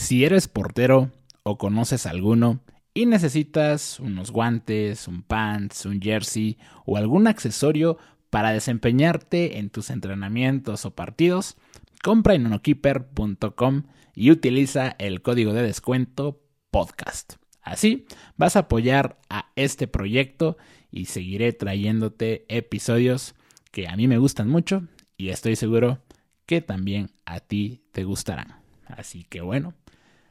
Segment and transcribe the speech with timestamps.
[0.00, 1.12] Si eres portero
[1.42, 2.60] o conoces alguno
[2.94, 7.98] y necesitas unos guantes, un pants, un jersey o algún accesorio
[8.30, 11.58] para desempeñarte en tus entrenamientos o partidos,
[12.02, 13.82] compra en unokeeper.com
[14.14, 16.40] y utiliza el código de descuento
[16.70, 17.34] podcast.
[17.60, 18.06] Así
[18.38, 20.56] vas a apoyar a este proyecto
[20.90, 23.34] y seguiré trayéndote episodios
[23.70, 24.82] que a mí me gustan mucho
[25.18, 26.02] y estoy seguro
[26.46, 28.60] que también a ti te gustarán.
[28.86, 29.74] Así que bueno,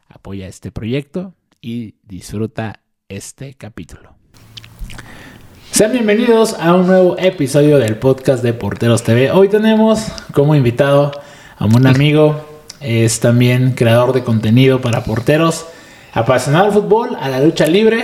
[0.09, 4.15] apoya este proyecto y disfruta este capítulo.
[5.71, 9.31] Sean bienvenidos a un nuevo episodio del podcast de Porteros TV.
[9.31, 11.11] Hoy tenemos como invitado
[11.57, 12.43] a un amigo,
[12.81, 15.67] es también creador de contenido para porteros,
[16.11, 18.03] apasionado al fútbol, a la lucha libre,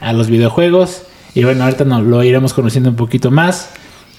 [0.00, 1.02] a los videojuegos
[1.34, 3.70] y bueno, ahorita nos lo iremos conociendo un poquito más.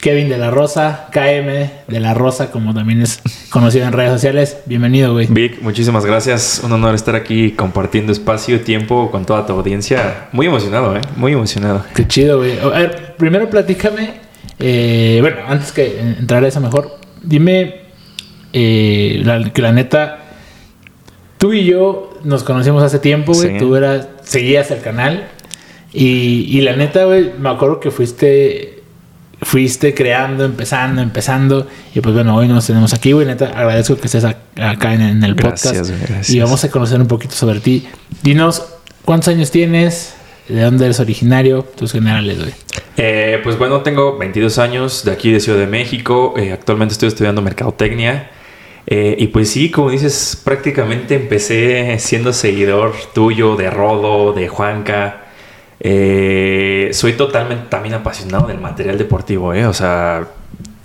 [0.04, 1.48] Kevin de la Rosa, KM
[1.88, 4.58] de la Rosa, como también es conocido en redes sociales.
[4.66, 5.28] Bienvenido, güey.
[5.30, 6.60] Vic, muchísimas gracias.
[6.62, 10.28] Un honor estar aquí compartiendo espacio y tiempo con toda tu audiencia.
[10.34, 11.00] Muy emocionado, ¿eh?
[11.16, 11.86] Muy emocionado.
[11.96, 12.60] Qué chido, güey.
[12.60, 14.16] A ver, primero platícame.
[14.60, 17.84] Eh, bueno, antes que entrar a eso mejor, dime
[18.52, 20.20] eh, que la neta,
[21.38, 23.58] tú y yo nos conocimos hace tiempo, güey.
[23.58, 25.30] Tú eras, seguías el canal.
[25.94, 28.83] Y, y la neta, güey, me acuerdo que fuiste
[29.42, 31.68] fuiste creando, empezando, empezando.
[31.94, 33.26] Y pues bueno, hoy nos tenemos aquí, güey.
[33.26, 35.90] Neta, agradezco que estés acá en, el podcast.
[36.30, 37.88] Y vamos a conocer un poquito sobre ti.
[38.22, 38.64] Dinos,
[39.04, 40.16] ¿cuántos años tienes?
[40.48, 41.64] ¿De dónde eres originario?
[41.64, 42.54] Tus generales, güey.
[42.98, 46.34] Eh, pues bueno, tengo 22 años de aquí de Ciudad de México.
[46.38, 48.30] Eh, actualmente estoy estudiando mercadotecnia.
[48.86, 55.23] Eh, y pues sí, como dices, prácticamente empecé siendo seguidor tuyo de Rodo, de Juanca.
[55.86, 59.66] Eh, soy totalmente también apasionado del material deportivo, ¿eh?
[59.68, 60.26] O sea,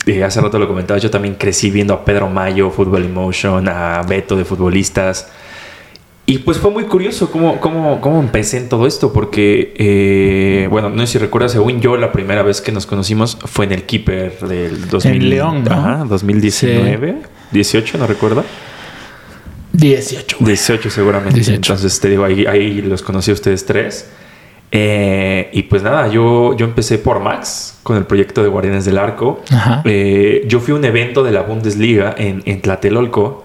[0.06, 4.02] eh, hace rato lo comentaba, yo también crecí viendo a Pedro Mayo, Football Emotion, a
[4.02, 5.28] Beto de futbolistas.
[6.26, 10.90] Y pues fue muy curioso cómo, cómo, cómo empecé en todo esto, porque, eh, bueno,
[10.90, 13.84] no sé si recuerdas, según yo, la primera vez que nos conocimos fue en el
[13.84, 16.06] Keeper del 2000, León, ¿no?
[16.06, 18.44] 2019, 18, no recuerdo.
[19.72, 20.38] 18.
[20.40, 21.54] 18 seguramente.
[21.54, 24.06] Entonces te digo, ahí, ahí los conocí a ustedes tres.
[24.70, 28.98] Eh, y pues nada, yo, yo empecé por Max con el proyecto de Guardianes del
[28.98, 29.40] Arco.
[29.84, 33.44] Eh, yo fui a un evento de la Bundesliga en, en Tlatelolco,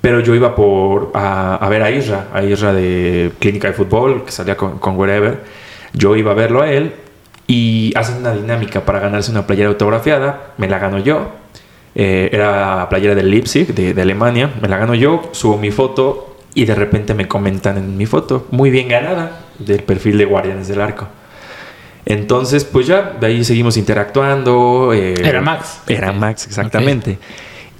[0.00, 4.32] pero yo iba por a, ver a Isra, a Isra de Clínica de Fútbol, que
[4.32, 5.40] salía con, con Wherever.
[5.92, 6.92] Yo iba a verlo a él
[7.46, 10.52] y hacen una dinámica para ganarse una playera autografiada.
[10.58, 11.32] Me la gano yo.
[11.94, 14.50] Eh, era la playera del Leipzig, de, de Alemania.
[14.62, 18.46] Me la gano yo, subo mi foto y de repente me comentan en mi foto,
[18.50, 21.06] muy bien ganada, del perfil de Guardianes del Arco.
[22.06, 24.92] Entonces, pues ya, de ahí seguimos interactuando.
[24.92, 25.80] Eh, era Max.
[25.86, 27.18] Era Max, exactamente.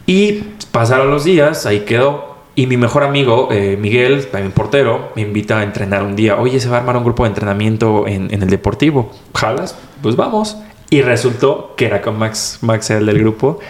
[0.07, 2.31] Y pasaron los días, ahí quedó.
[2.55, 6.37] Y mi mejor amigo, eh, Miguel, también portero, me invita a entrenar un día.
[6.37, 9.11] Oye, se va a armar un grupo de entrenamiento en, en el deportivo.
[9.35, 9.77] ¿Jalas?
[10.03, 10.57] Pues vamos.
[10.93, 13.61] Y resultó que era con Max, Max era el del grupo.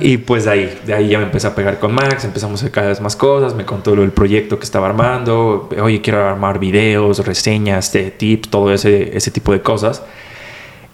[0.00, 2.64] Y pues de ahí, de ahí ya me empecé a pegar con Max, empezamos a
[2.64, 6.58] hacer cada vez más cosas, me contó el proyecto que estaba armando, oye, quiero armar
[6.58, 10.02] videos, reseñas, tips, todo ese, ese tipo de cosas.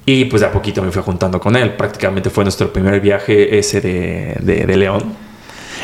[0.05, 1.73] Y pues de a poquito me fui juntando con él.
[1.73, 5.15] Prácticamente fue nuestro primer viaje ese de, de, León.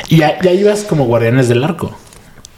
[0.08, 1.96] ¿Y ya, ya, ibas como guardianes del arco?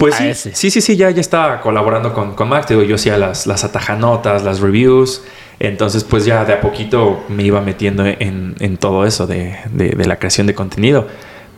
[0.03, 2.67] Pues sí, sí, sí, sí, ya, ya estaba colaborando con, con Max.
[2.67, 5.23] Digo, yo hacía las, las atajanotas, las reviews.
[5.61, 10.05] Entonces, pues ya de a poquito me iba metiendo en, en todo eso de, de,
[10.05, 11.07] la creación de contenido.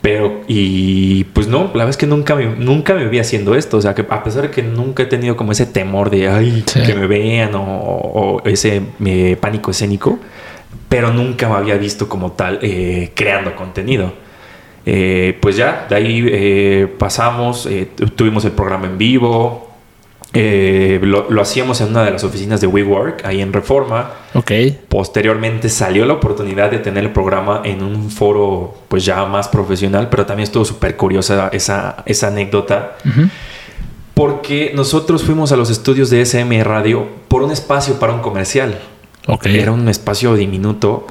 [0.03, 3.79] Pero, y pues no, la verdad es que nunca me, nunca me vi haciendo esto.
[3.79, 6.65] O sea, que a pesar de que nunca he tenido como ese temor de, ay,
[6.85, 10.19] que me vean o, ese eh, pánico escénico,
[10.91, 14.13] pero nunca me había visto como tal eh, creando contenido.
[14.87, 17.69] Eh, pues ya, de ahí pasamos,
[18.17, 19.75] tuvimos el programa en vivo,
[20.37, 24.11] eh, lo, hacíamos en una de las oficinas de WeWork, ahí en Reforma.
[24.35, 24.51] Ok.
[24.89, 30.09] Posteriormente salió la oportunidad de tener el programa en un foro pues ya más profesional,
[30.11, 32.97] pero también estuvo súper curiosa esa, esa anécdota.
[34.15, 38.81] Porque nosotros fuimos a los estudios de SM Radio por un espacio para un comercial.
[39.29, 39.47] Ok.
[39.47, 41.07] Era un espacio diminuto.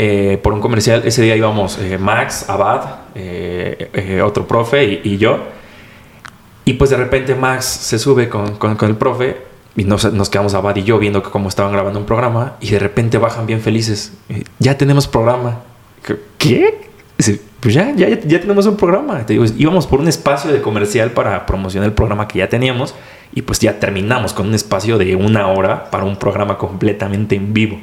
[0.00, 3.00] Eh, por un comercial, ese día íbamos eh, Max, Abad,
[4.22, 5.38] otro profe y yo.
[6.64, 9.38] Y pues de repente Max se sube con, con, el profe
[9.74, 12.78] y nos, nos quedamos Abad y yo viendo cómo estaban grabando un programa y de
[12.78, 14.12] repente bajan bien felices.
[14.58, 15.60] Ya tenemos programa.
[16.36, 16.88] ¿Qué?
[17.60, 19.24] Pues ya, ya, ya tenemos un programa.
[19.24, 22.94] Te digo, íbamos por un espacio de comercial para promocionar el programa que ya teníamos
[23.34, 27.54] y pues ya terminamos con un espacio de una hora para un programa completamente en
[27.54, 27.80] vivo.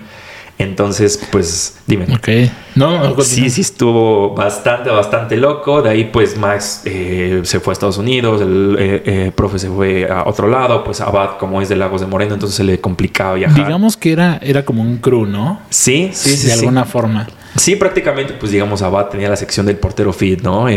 [0.58, 2.06] Entonces, pues, dime.
[2.16, 2.30] Ok.
[2.76, 5.82] No, sí, sí estuvo bastante, bastante loco.
[5.82, 9.70] De ahí, pues, Max eh, se fue a Estados Unidos, el eh, eh, profe se
[9.70, 12.80] fue a otro lado, pues Abad, como es de Lagos de Moreno, entonces se le
[12.80, 13.66] complicaba viajar.
[13.66, 15.60] Digamos que era, era como un crew, ¿no?
[15.70, 16.48] Sí, sí, sí.
[16.48, 17.28] De alguna forma.
[17.58, 20.68] Sí, prácticamente, pues digamos, Abad tenía la sección del portero feed, ¿no?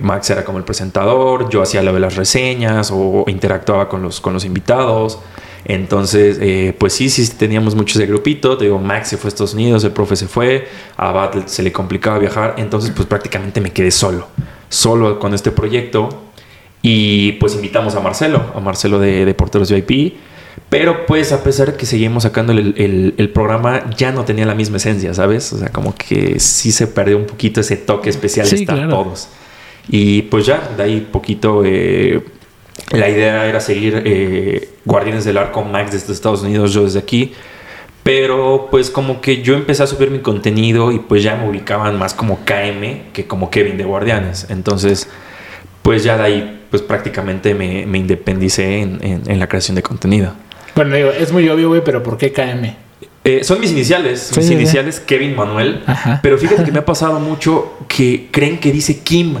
[0.00, 4.20] Max era como el presentador, yo hacía lo de las reseñas o interactuaba con los,
[4.20, 5.18] con los invitados.
[5.68, 8.56] Entonces, eh, pues sí, sí teníamos mucho ese grupito.
[8.56, 10.66] Te digo, Max se fue a Estados Unidos, el profe se fue,
[10.96, 12.54] a Abad se le complicaba viajar.
[12.56, 14.26] Entonces, pues prácticamente me quedé solo,
[14.70, 16.24] solo con este proyecto.
[16.80, 20.14] Y pues invitamos a Marcelo, a Marcelo de, Porteros VIP.
[20.70, 24.78] Pero pues a pesar de que seguimos sacando el, programa, ya no tenía la misma
[24.78, 25.52] esencia, ¿sabes?
[25.52, 29.28] O sea, como que sí se perdió un poquito ese toque especial de estar todos.
[29.90, 32.22] Y pues ya, de ahí poquito eh,
[32.92, 37.32] la idea era seguir eh, Guardianes del Arco Max desde Estados Unidos, yo desde aquí.
[38.02, 41.98] Pero pues como que yo empecé a subir mi contenido y pues ya me ubicaban
[41.98, 44.46] más como KM que como Kevin de Guardianes.
[44.48, 45.08] Entonces
[45.82, 50.34] pues ya de ahí pues prácticamente me, me independicé en, la creación de contenido.
[50.74, 52.76] Bueno, digo, es muy obvio, güey, pero ¿por qué KM?
[53.24, 55.82] Eh, son mis iniciales, mis iniciales Kevin Manuel.
[56.22, 59.36] Pero fíjate que me ha pasado mucho que creen que dice Kim.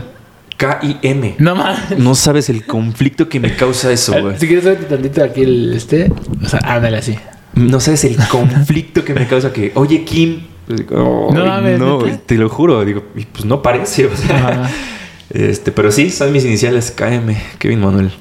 [0.58, 1.36] K-I-M.
[1.38, 1.96] No más.
[1.98, 4.38] No sabes el conflicto que me causa eso, güey.
[4.38, 6.12] Si quieres ver tantito aquí el este,
[6.44, 7.16] o sea, ándale así.
[7.54, 10.42] No sabes el conflicto que me causa que, oye, Kim.
[10.66, 11.30] Pues no,
[11.78, 12.84] no te lo juro.
[12.84, 14.68] Digo, pues no parece, o sea.
[15.30, 18.12] Este, pero sí, son mis iniciales KM, Kevin Manuel.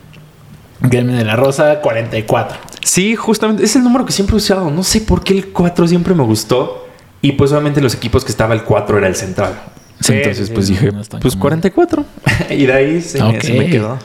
[0.81, 2.57] KM de la Rosa 44.
[2.83, 4.69] Sí, justamente, es el número que siempre he usado.
[4.69, 6.87] No sé por qué el 4 siempre me gustó.
[7.19, 9.59] Y pues obviamente los equipos que estaba el 4 era el central.
[10.07, 10.91] Entonces, pues dije,
[11.21, 12.05] pues 44.
[12.51, 13.97] y de ahí se, me, quedó.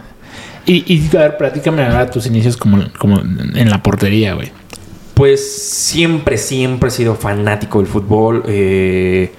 [0.66, 4.50] Y, y, a ver, platícame ahora tus inicios como, como en la portería, güey.
[5.14, 8.42] Pues siempre, siempre he sido fanático del fútbol.
[8.46, 9.32] Eh,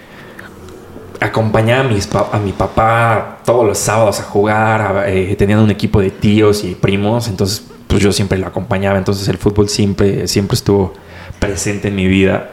[1.20, 5.06] acompañaba a, mis, a mi papá todos los sábados a jugar.
[5.08, 7.28] Eh, tenían un equipo de tíos y primos.
[7.28, 8.98] Entonces, pues yo siempre lo acompañaba.
[8.98, 10.94] Entonces, el fútbol siempre, siempre estuvo
[11.40, 12.52] presente en mi vida.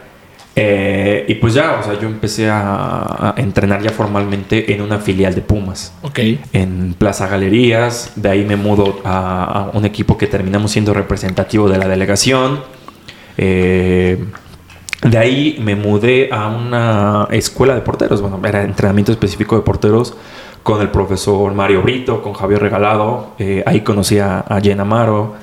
[0.56, 5.34] Eh, y pues ya, o sea, yo empecé a, entrenar ya formalmente en una filial
[5.34, 5.94] de Pumas.
[6.02, 6.18] Ok.
[6.52, 8.12] En Plaza Galerías.
[8.16, 12.60] De ahí me mudo a, un equipo que terminamos siendo representativo de la delegación.
[13.36, 14.22] Eh,
[15.02, 18.20] de ahí me mudé a una escuela de porteros.
[18.20, 20.16] Bueno, era entrenamiento específico de porteros
[20.62, 23.34] con el profesor Mario Brito, con Javier Regalado.
[23.38, 25.36] Eh, ahí conocí a, a Jen Amaro.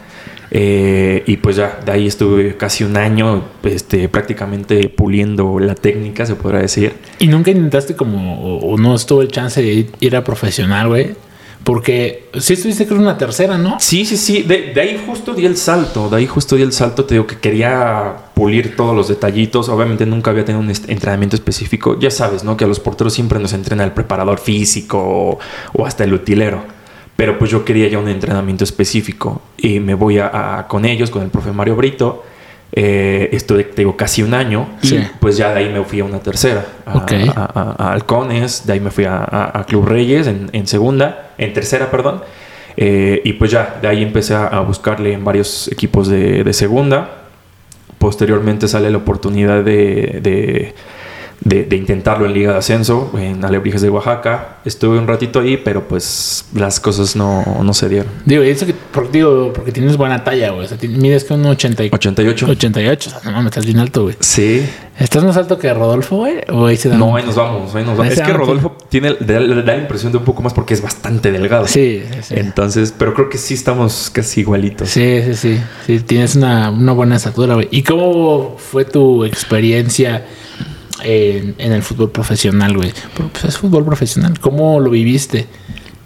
[0.51, 6.25] Eh, y pues ya, de ahí estuve casi un año este, prácticamente puliendo la técnica,
[6.25, 6.93] se podrá decir.
[7.19, 11.15] ¿Y nunca intentaste como, o, no estuvo el chance de ir, a profesional, güey?
[11.63, 13.75] Porque sí estuviste creo una tercera, ¿no?
[13.79, 14.43] Sí, sí, sí.
[14.43, 16.09] De, ahí justo di el salto.
[16.09, 17.03] De ahí justo di el salto.
[17.03, 19.67] Te digo que quería pulir todos los detallitos.
[19.67, 21.99] Obviamente nunca había tenido un entrenamiento específico.
[21.99, 22.55] Ya sabes, ¿no?
[22.55, 25.39] Que a los porteros siempre nos entrena el preparador físico
[25.73, 26.76] o hasta el utilero.
[27.17, 31.23] Pero pues yo quería ya un entrenamiento específico y me voy a, con ellos, con
[31.23, 32.23] el profe Mario Brito.
[32.71, 36.19] Eh, estuve, tengo casi un año y pues ya de ahí me fui a una
[36.19, 42.21] tercera, a, Halcones, de ahí me fui a, Club Reyes en, segunda, en tercera, perdón.
[42.75, 47.23] Eh, y pues ya, de ahí empecé a, buscarle en varios equipos de, segunda.
[47.97, 50.75] Posteriormente sale la oportunidad de de,
[51.55, 54.57] intentarlo en Liga de Ascenso, en Alebrijes de Oaxaca.
[54.65, 58.11] Estuve un ratito ahí, pero pues las cosas no, no se dieron.
[58.25, 58.75] Digo, eso que,
[59.11, 60.65] digo, porque tienes buena talla, güey.
[60.65, 62.45] O sea, mides que un 88.
[62.49, 63.09] 88.
[63.15, 64.15] O sea, no me estás bien alto, güey.
[64.19, 64.65] Sí.
[64.99, 66.37] ¿Estás más alto que Rodolfo, güey?
[66.49, 68.13] ¿O ahí se da No, ahí nos vamos, ahí nos vamos.
[68.13, 71.67] Es que Rodolfo tiene, da, la impresión de un poco más porque es bastante delgado.
[71.67, 74.89] Sí, sí, Entonces, pero creo que sí estamos casi igualitos.
[74.89, 75.61] Sí, sí, sí.
[75.85, 77.67] Sí, tienes una, una buena estatura, güey.
[77.69, 80.25] ¿Y cómo fue tu experiencia?
[81.03, 82.93] En, el fútbol profesional, güey.
[83.31, 84.39] Pues es fútbol profesional.
[84.39, 85.47] ¿Cómo lo viviste?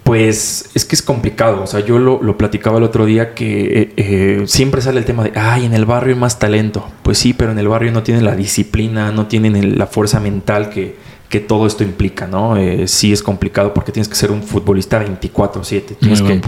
[0.04, 1.62] Pues es que es complicado.
[1.62, 5.24] O sea, yo lo, platicaba el otro día que eh, eh, siempre sale el tema
[5.24, 6.86] de, ay, en el barrio hay más talento.
[7.02, 10.70] Pues sí, pero en el barrio no tienen la disciplina, no tienen la fuerza mental
[10.70, 10.96] que,
[11.28, 12.56] que todo esto implica, ¿no?
[12.56, 15.96] Eh, sí es complicado porque tienes que ser un futbolista 24/7.
[15.98, 16.40] Tienes que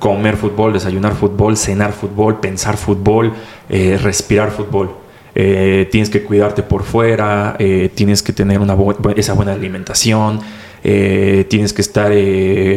[0.00, 3.32] comer fútbol, desayunar fútbol, cenar fútbol, pensar fútbol,
[3.68, 5.05] respirar fútbol.
[5.38, 8.74] Eh, tienes que cuidarte por fuera, eh, tienes que tener una
[9.16, 10.40] esa buena alimentación,
[10.82, 12.10] eh, tienes que estar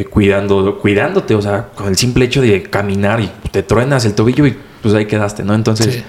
[0.09, 4.45] cuidando, cuidándote, o sea, con el simple hecho de caminar y te truenas el tobillo
[4.45, 5.55] y pues ahí quedaste, ¿no?
[5.55, 6.03] Entonces,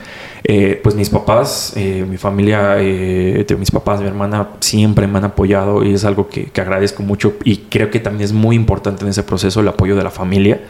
[0.83, 6.05] pues mis papás, mi familia, mis papás, mi hermana, siempre me han apoyado y es
[6.05, 9.61] algo que, que, agradezco mucho y creo que también es muy importante en ese proceso
[9.61, 10.63] el apoyo de la familia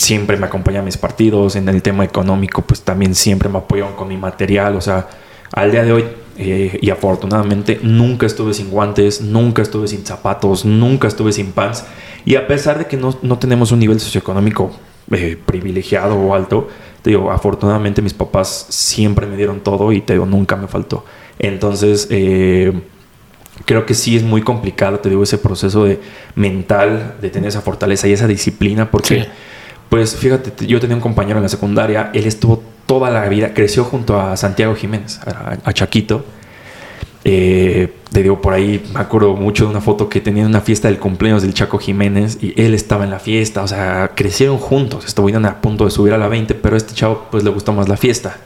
[0.00, 1.56] siempre me acompaña a mis partidos.
[1.56, 4.76] En el tema económico, pues también siempre me apoyaron con mi material.
[4.76, 5.08] O sea,
[5.52, 6.04] al día de hoy,
[6.38, 11.84] eh, y afortunadamente, nunca estuve sin guantes, nunca estuve sin zapatos, nunca estuve sin pants.
[12.24, 14.70] Y a pesar de que no, no tenemos un nivel socioeconómico
[15.10, 16.68] eh, privilegiado o alto,
[17.02, 21.04] te digo, afortunadamente mis papás siempre me dieron todo y te digo, nunca me faltó.
[21.38, 22.72] Entonces, eh,
[23.64, 26.00] creo que sí es muy complicado, te digo, ese proceso de
[26.34, 29.26] mental, de tener esa fortaleza y esa disciplina, porque,
[29.90, 33.84] pues fíjate, yo tenía un compañero en la secundaria, él estuvo toda la vida, creció
[33.84, 36.24] junto a Santiago Jiménez, a, Chaquito.
[37.24, 40.62] Eh, te digo, por ahí me acuerdo mucho de una foto que tenía en una
[40.62, 44.58] fiesta del cumpleaños del Chaco Jiménez y él estaba en la fiesta, o sea, crecieron
[44.58, 47.50] juntos, estuvieron a punto de subir a la 20, pero a este chavo pues le
[47.50, 48.38] gustó más la fiesta.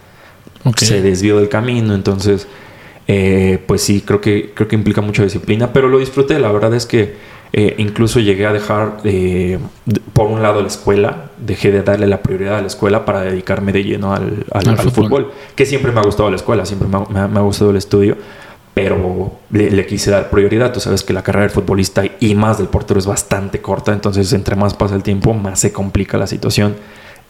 [0.77, 2.49] Se desvió del camino, entonces
[3.07, 6.39] eh, pues sí, creo que, creo que implica mucha disciplina, pero lo disfruté.
[6.39, 7.17] La verdad es que
[7.57, 9.61] eh, incluso llegué a dejar, eh,
[10.13, 13.73] por un lado, la escuela, dejé de darle la prioridad a la escuela para dedicarme
[13.73, 14.45] de lleno al,
[14.91, 15.31] fútbol.
[15.55, 18.17] que siempre me ha gustado la escuela, siempre me ha, gustado el estudio,
[18.75, 20.73] pero le, quise dar prioridad.
[20.73, 24.33] Tú sabes que la carrera del futbolista y más del portero es bastante corta, entonces
[24.33, 26.75] entre más pasa el tiempo, más se complica la situación.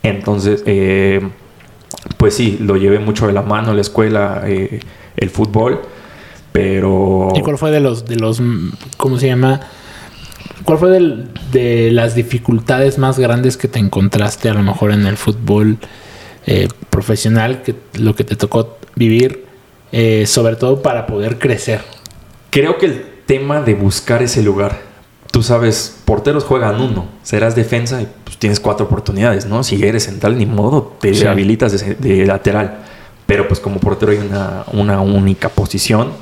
[0.02, 0.64] Entonces,
[2.16, 5.82] pues sí, lo llevé mucho de la mano la escuela el fútbol,
[6.50, 7.28] pero...
[7.34, 8.40] ¿Y cuál fue de los, de los,
[8.96, 9.60] cómo se llama?
[10.64, 10.90] ¿Cuál fue
[11.52, 15.78] de las dificultades más grandes que te encontraste a lo mejor en el fútbol
[16.46, 19.44] eh, profesional, que lo que te tocó vivir,
[19.92, 21.82] eh, sobre todo para poder crecer?
[22.50, 24.80] Creo que el tema de buscar ese lugar,
[25.30, 29.62] tú sabes, porteros juegan uno, serás defensa y pues, tienes cuatro oportunidades, ¿no?
[29.64, 32.84] Si eres central, ni modo, te habilitas de lateral
[33.26, 36.12] pero pues como portero hay una, una única posición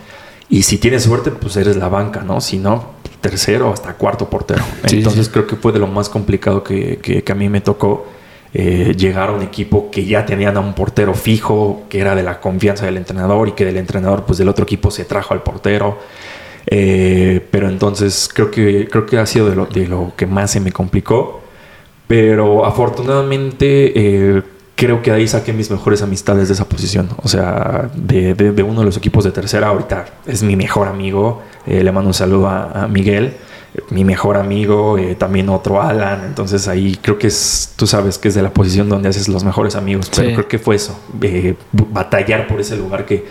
[0.48, 2.40] y si tienes suerte pues eres la banca, ¿no?
[2.40, 2.90] Si no,
[3.22, 4.62] tercero hasta cuarto portero.
[4.84, 8.06] Entonces creo que fue de lo más complicado que, que, a mí me tocó
[8.52, 12.22] eh, llegar a un equipo que ya tenían a un portero fijo, que era de
[12.22, 15.42] la confianza del entrenador y que del entrenador pues del otro equipo se trajo al
[15.42, 15.98] portero.
[16.66, 20.50] Eh, pero entonces creo que, creo que ha sido de lo, de lo que más
[20.50, 21.40] se me complicó.
[22.08, 23.92] Pero afortunadamente
[24.36, 24.42] eh,
[24.82, 27.08] creo que ahí saqué mis mejores amistades de esa posición.
[27.22, 31.40] O sea, de, uno de los equipos de tercera, ahorita es mi mejor amigo.
[31.66, 33.34] Eh, le mando un saludo a, Miguel,
[33.90, 36.24] mi mejor amigo, eh, también otro Alan.
[36.24, 39.44] Entonces ahí creo que es, tú sabes que es de la posición donde haces los
[39.44, 40.10] mejores amigos.
[40.16, 43.24] Pero creo que fue eso, eh, batallar por ese lugar que,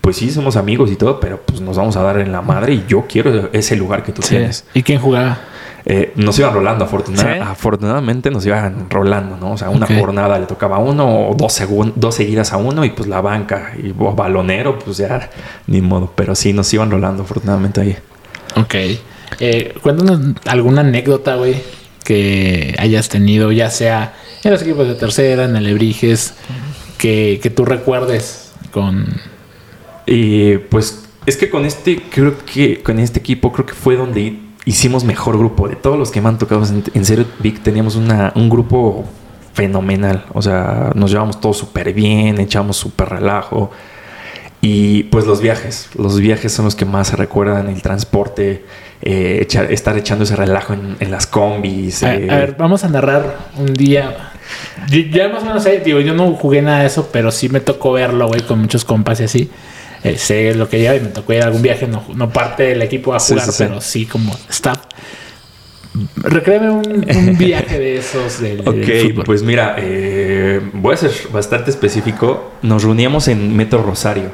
[0.00, 2.74] pues sí, somos amigos y todo, pero pues nos vamos a dar en la madre
[2.74, 4.64] y yo quiero ese lugar que tú tienes.
[4.74, 5.38] ¿Y quién jugaba?
[5.88, 9.52] Eh, nos iban rolando, afortunadamente nos iban rolando, ¿no?
[9.52, 11.62] O sea, una jornada le tocaba a uno o dos,
[11.94, 15.30] dos seguidas a uno y pues la banca y balonero, pues ya
[15.68, 17.96] ni modo, pero sí nos iban rolando afortunadamente ahí.
[18.56, 18.74] Ok.
[19.38, 21.62] Eh, cuéntanos alguna anécdota, güey,
[22.02, 26.34] que hayas tenido, ya sea en los equipos de tercera, en el Ebriges,
[26.98, 29.06] que, que tú recuerdes con...
[30.04, 34.45] Y pues es que con este, creo que con este equipo, creo que fue donde
[34.66, 35.68] hicimos mejor grupo.
[35.68, 39.06] De todos los que me han tocado en, serio, Vic, teníamos una, un grupo
[39.54, 40.26] fenomenal.
[40.34, 43.70] O sea, nos llevamos todos súper bien, echamos súper relajo.
[44.60, 48.64] Y pues los viajes, los viajes son los que más se recuerdan, el transporte,
[49.00, 52.02] eh, estar echando ese relajo en, las combis.
[52.02, 52.26] A, eh.
[52.26, 54.32] ver, vamos a narrar un día.
[54.90, 57.60] ya más o menos sé, digo, yo no jugué nada de eso, pero sí me
[57.60, 59.50] tocó verlo, güey, con muchos compas y así.
[60.06, 62.62] Eh, sé lo que lleva y me tocó ir a algún viaje, no, no parte
[62.62, 64.78] del equipo a jugar, pero sí como staff.
[66.16, 72.52] Recréame un, viaje de esos del, Ok, pues mira, eh, voy a ser bastante específico.
[72.62, 74.30] Nos reuníamos en Metro Rosario.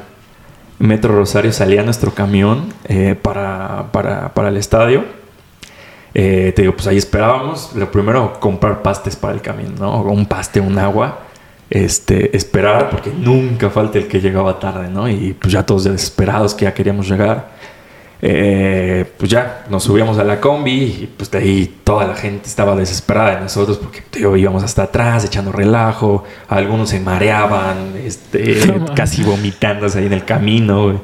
[0.79, 5.05] Metro Rosario salía nuestro camión eh, para, para, para, el estadio.
[6.13, 7.75] te digo, pues ahí esperábamos.
[7.77, 10.03] Lo primero, comprar pastes para el camión, ¿no?
[10.03, 11.21] Un paste, un agua
[11.73, 15.09] este, esperar, porque nunca falta el que llegaba tarde, ¿no?
[15.09, 17.49] Y pues ya todos desesperados que ya queríamos llegar.
[18.21, 22.47] Eh, pues ya nos subíamos a la combi y pues de ahí toda la gente
[22.47, 24.05] estaba desesperada de nosotros porque
[24.39, 28.59] íbamos hasta atrás echando relajo, algunos se mareaban, este,
[28.95, 31.01] casi vomitándose ahí en el camino.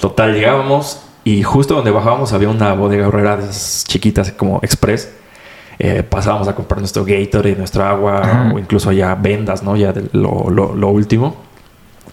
[0.00, 5.08] Total, llegábamos y justo donde bajábamos había una bodega horrera de esas chiquitas como express
[5.82, 9.76] eh, pasábamos a comprar nuestro Gatorade, nuestra agua o incluso ya vendas, ¿no?
[9.76, 11.36] Ya de lo, lo, último.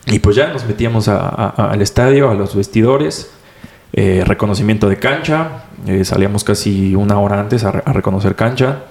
[0.05, 3.29] Y pues ya nos metíamos al estadio, a los vestidores,
[3.91, 8.83] eh, reconocimiento de cancha, eh, salíamos casi una hora antes a, reconocer cancha.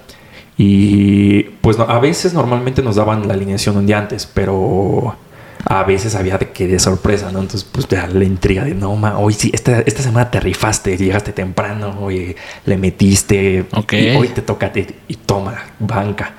[0.59, 5.17] Y pues a veces normalmente nos daban la alineación un día antes, pero
[5.65, 7.41] a veces había de que de sorpresa, ¿no?
[7.41, 10.97] Entonces, pues ya la intriga de no, ma, hoy sí, esta, esta semana te rifaste,
[10.97, 14.73] llegaste temprano, hoy le metiste, hoy te toca
[15.09, 16.35] y toma, banca.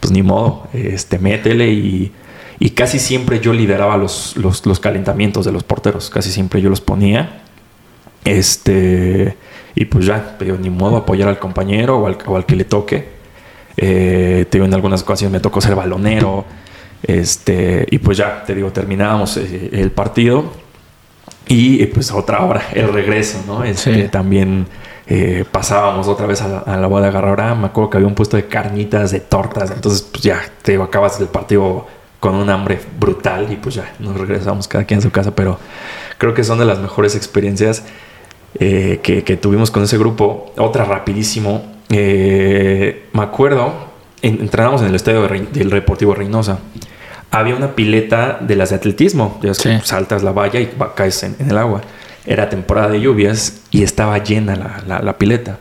[0.00, 2.12] Pues ni modo, este, métele y,
[2.58, 6.10] Y casi siempre yo lideraba los, los, calentamientos de los porteros.
[6.10, 7.42] Casi siempre yo los ponía.
[8.24, 9.36] Este.
[9.74, 12.64] Y pues ya, pero ni modo apoyar al compañero o al, o al que le
[12.64, 13.08] toque.
[13.76, 16.44] Eh, te digo, en algunas ocasiones me tocó ser balonero.
[17.02, 20.44] Este, y pues ya, te digo, terminábamos eh, el partido.
[21.48, 23.64] Y pues otra hora, el regreso, ¿no?
[23.64, 24.66] Este, También
[25.06, 27.56] eh, pasábamos otra vez a la, a la boda de agarrar.
[27.56, 29.70] Me acuerdo que había un puesto de carnitas, de tortas.
[29.70, 31.86] Entonces, pues ya, te digo, acabas el partido
[32.20, 35.34] con un hambre brutal y pues ya nos regresamos cada quien a su casa.
[35.34, 35.58] Pero
[36.18, 37.82] creo que son de las mejores experiencias
[38.60, 40.52] eh, que, tuvimos con ese grupo.
[40.56, 41.64] Otra rapidísimo.
[41.90, 43.72] Eh, me acuerdo,
[44.22, 46.58] entrenamos en el estadio del Deportivo Reynosa.
[47.30, 49.40] Había una pileta de las de atletismo.
[49.42, 51.82] Ya saltas la valla y caes en el agua
[52.26, 55.58] era temporada de lluvias y estaba llena la, pileta.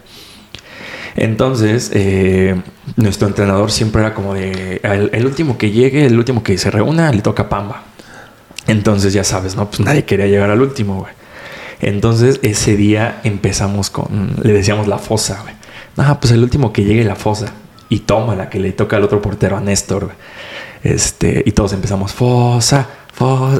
[1.15, 2.61] Entonces, eh,
[2.95, 7.11] nuestro entrenador siempre era como de, el, último que llegue, el último que se reúna,
[7.11, 7.83] le toca pamba.
[8.67, 9.69] Entonces, ya sabes, ¿no?
[9.69, 11.13] Pues nadie quería llegar al último, güey.
[11.81, 15.55] Entonces, ese día empezamos con, le decíamos la fosa, güey.
[15.97, 17.51] Ah, pues el último que llegue la fosa.
[17.91, 20.13] Y toma la que le toca al otro portero, a Néstor.
[20.81, 22.87] Este, y todos empezamos, fosa,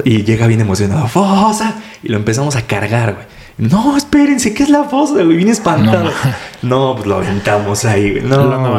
[0.04, 1.74] y llega bien emocionado, Fosa.
[2.02, 3.26] Y lo empezamos a cargar, güey.
[3.58, 5.36] No, espérense, ¿qué es la fosa, güey?
[5.36, 6.10] Viene espantado.
[6.62, 8.22] No, pues lo aventamos ahí, güey.
[8.22, 8.72] No, lo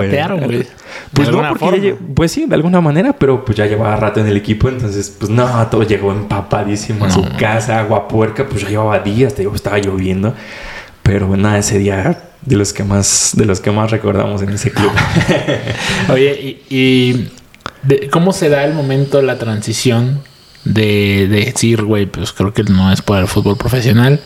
[0.46, 0.68] güey.
[1.14, 4.38] Pues no, porque pues sí, de alguna manera, pero pues ya llevaba rato en el
[4.38, 9.00] equipo, entonces, pues no, todo llegó empapadísimo a su casa, agua puerca, pues ya llevaba
[9.00, 10.34] días, te digo, estaba lloviendo.
[11.04, 14.72] Pero nada, ese día de los que más, de los que más recordamos en ese
[14.72, 14.92] club.
[16.10, 17.30] Oye, y,
[18.10, 20.22] ¿cómo se da el momento, la transición
[20.66, 24.22] de, decir, güey, pues creo que no es para el fútbol profesional.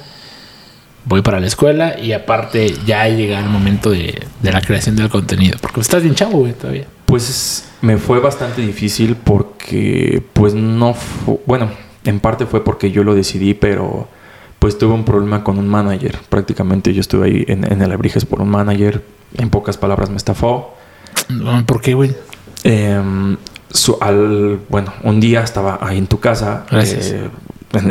[1.05, 5.57] Voy para la escuela y aparte ya llega el momento de, la creación del contenido.
[5.62, 6.86] Porque estás bien chavo, güey, todavía.
[7.05, 10.96] Pues me fue bastante difícil porque, pues no
[11.46, 11.72] bueno,
[12.03, 14.10] en parte fue porque yo lo decidí, pero
[14.60, 16.18] pues tuve un problema con un manager.
[16.30, 19.04] Prácticamente yo estuve ahí en, el Abrijes por un manager.
[19.38, 20.76] En pocas palabras me estafó.
[21.66, 22.16] ¿Por qué, güey?
[22.64, 23.02] Eh,
[24.02, 26.65] al, bueno, un día estaba ahí en tu casa.
[26.72, 27.30] Eh,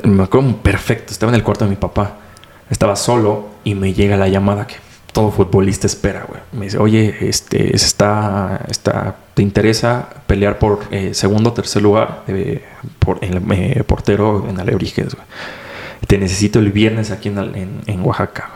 [0.05, 2.17] me acuerdo perfecto, estaba en el cuarto de mi papá.
[2.71, 4.77] Estaba solo y me llega la llamada que
[5.13, 6.41] todo futbolista espera, güey.
[6.53, 12.25] Me dice, oye, este, está, está, ¿te interesa pelear por eh, segundo o tercer lugar
[12.99, 15.17] por el eh, portero en Alebrijes,
[16.07, 18.51] Te necesito el viernes aquí en, en, Oaxaca,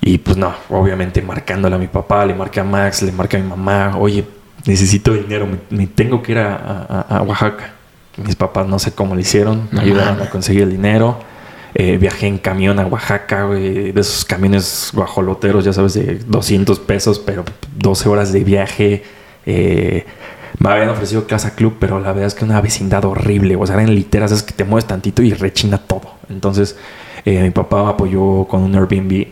[0.00, 3.40] Y pues no, obviamente marcándole a mi papá, le marqué a Max, le marqué a
[3.40, 4.24] mi mamá, oye,
[4.66, 7.74] necesito dinero, me, tengo que ir a, Oaxaca.
[8.16, 11.18] Mis papás no sé cómo lo hicieron, me ayudaron a conseguir el dinero.
[11.74, 17.18] Eh, viajé en camión a Oaxaca, de esos camiones guajoloteros, ya sabes, de 200 pesos,
[17.18, 17.44] pero
[17.76, 19.04] 12 horas de viaje.
[19.46, 20.04] Eh,
[20.58, 23.56] me habían ofrecido Casa Club, pero la verdad es que una vecindad horrible.
[23.56, 26.14] O sea, eran literas, es que te mueves tantito y rechina todo.
[26.28, 26.76] Entonces,
[27.24, 29.26] eh, mi papá apoyó con un Airbnb.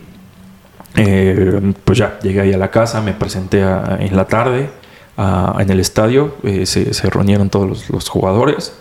[1.83, 4.69] pues ya, llegué ahí a la casa, me presenté en la tarde
[5.17, 8.73] en el estadio, eh, se, reunieron todos los, jugadores,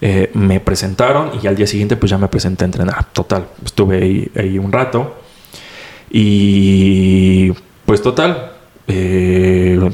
[0.00, 3.04] eh, me presentaron y al día siguiente pues ya me presenté a entrenar.
[3.12, 5.16] Total, estuve ahí, un rato
[6.10, 7.52] y
[7.86, 8.52] pues total,
[8.88, 9.90] eh,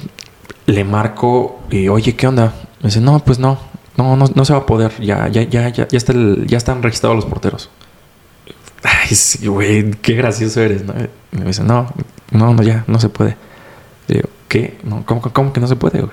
[0.66, 2.54] le marco y oye, ¿qué onda?
[2.80, 3.58] Me dice, no, pues no,
[3.96, 6.12] no, no, se va a poder, ya, ya, ya, ya, ya, está
[6.46, 7.70] ya están registrados los porteros.
[8.82, 11.86] Ay, sí, güey, qué gracioso eres, me dice, no,
[12.30, 13.36] no, no, ya, no se puede.
[14.48, 14.78] ¿qué?
[15.32, 16.06] ¿cómo, que no se puede,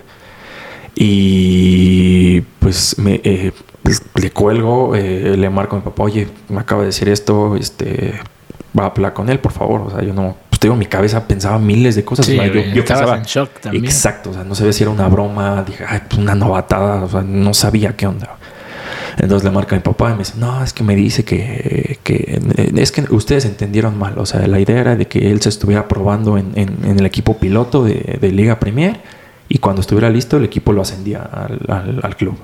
[0.95, 3.51] Y pues me eh,
[3.83, 7.55] pues, le cuelgo, eh, le marco a mi papá, oye, me acaba de decir esto,
[7.55, 8.19] este,
[8.77, 9.81] va a hablar con él, por favor.
[9.81, 12.27] O sea, yo no, tengo mi cabeza pensaba miles de cosas.
[12.27, 13.83] yo, pensaba, en shock también.
[13.83, 17.09] Exacto, o sea, no sabía si era una broma, dije, ay, pues una novatada, o
[17.09, 18.37] sea, no sabía qué onda.
[19.17, 21.97] Entonces le marca a mi papá y me dice, no, es que me dice que,
[22.75, 24.19] es que ustedes entendieron mal.
[24.19, 27.83] O sea, la idea era de que él se estuviera probando en, el equipo piloto
[27.83, 28.99] de, Liga Premier
[29.49, 32.37] y cuando estuviera listo el equipo lo ascendía al, club.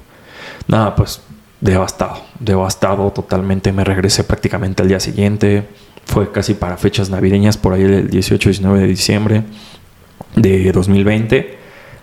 [0.67, 1.21] Nada, pues
[1.61, 3.71] devastado, devastado totalmente.
[3.71, 5.67] Me regresé prácticamente al día siguiente.
[6.07, 9.43] Fue casi para fechas navideñas, por ahí el 18-19 de diciembre
[10.35, 11.57] de 2020.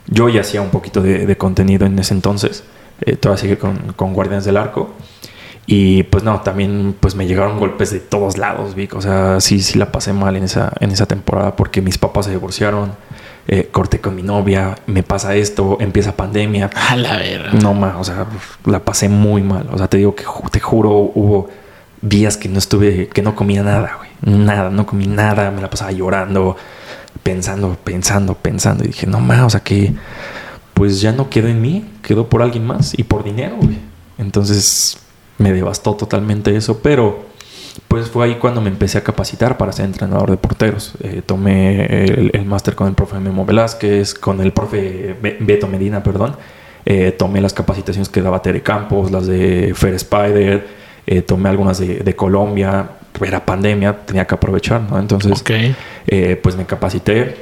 [0.07, 2.65] Yo ya hacía un poquito de contenido en ese entonces
[3.01, 4.91] eh, todavía sigue con, con Guardianes del Arco.
[5.67, 8.95] Y pues no, también pues me llegaron golpes de todos lados, Vic.
[8.95, 12.27] O sea, sí, sí la pasé mal en esa, en esa temporada porque mis papás
[12.27, 12.93] se divorciaron,
[13.49, 16.71] eh, corté con mi novia, me pasa esto, empieza pandemia.
[16.75, 17.53] A la verdad.
[17.55, 18.27] No más, o sea,
[18.67, 19.67] la pasé muy mal.
[19.73, 21.49] O sea, te digo que te juro, hubo
[22.05, 24.11] días que no estuve, que no comía nada, güey.
[24.45, 26.57] Nada, no comí nada, me la pasaba llorando,
[27.23, 28.85] pensando, pensando, pensando.
[28.85, 29.95] Y dije, no más, o sea, que
[30.75, 33.79] pues ya no quedó en mí, quedó por alguien más y por dinero, güey.
[34.19, 34.99] Entonces
[35.39, 37.27] me devastó totalmente eso, pero
[37.89, 40.95] pues fue ahí cuando me empecé a capacitar para ser entrenador de porteros.
[41.01, 46.37] Eh, tomé el, máster con el profe Memo Velázquez, con el profe Beto Medina, perdón.
[46.87, 51.79] Eh, tomé las capacitaciones que daba Tere Campos, las de Fair Spider, eh, tomé algunas
[51.79, 52.91] de, Colombia.
[53.25, 54.99] Era pandemia, tenía que aprovechar, ¿no?
[54.99, 55.43] Entonces,
[56.43, 57.37] pues me capacité.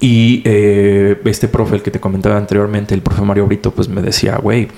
[0.00, 4.36] Y este profe, el que te comentaba anteriormente, el profe Mario Brito, pues me decía,
[4.36, 4.68] güey,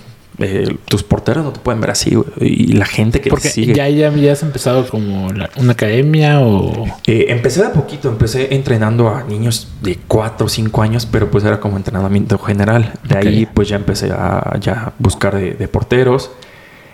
[0.41, 3.75] eh, tus porteros no te pueden ver así, Y la gente que Porque te sigue.
[3.75, 6.87] Ya, ya, ya has empezado como una academia o.
[7.07, 11.43] Eh, empecé de poquito, empecé entrenando a niños de 4 o 5 años, pero pues
[11.43, 12.93] era como entrenamiento general.
[13.03, 16.31] De ahí pues ya empecé a ya buscar de, porteros.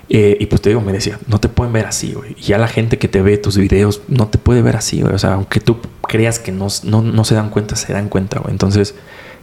[0.08, 2.34] Eh, y pues te digo, me decía, no te pueden ver así, güey.
[2.38, 5.14] Y ya la gente que te ve tus videos no te puede ver así, güey.
[5.14, 8.38] O sea, aunque tú creas que no, no, no se dan cuenta, se dan cuenta,
[8.38, 8.52] güey.
[8.52, 8.94] Entonces,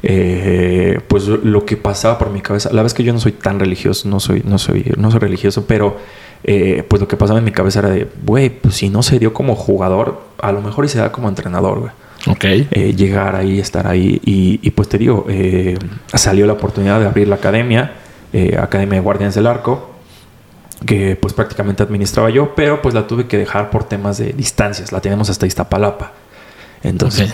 [0.03, 3.33] eh, pues lo que pasaba por mi cabeza, la verdad es que yo no soy
[3.33, 5.97] tan religioso, no soy, no soy, no soy religioso, pero
[6.43, 9.19] eh, pues lo que pasaba en mi cabeza era de, güey, pues si no se
[9.19, 11.91] dio como jugador, a lo mejor y se da como entrenador, güey.
[12.27, 12.43] Ok.
[12.43, 14.19] Eh, llegar ahí, estar ahí.
[14.23, 15.25] Y, pues te digo,
[16.13, 17.95] salió la oportunidad de abrir la academia,
[18.59, 19.90] Academia de Guardianes del Arco,
[20.85, 24.91] que pues prácticamente administraba yo, pero pues la tuve que dejar por temas de distancias.
[24.91, 26.13] La tenemos hasta Iztapalapa.
[26.83, 27.33] Entonces,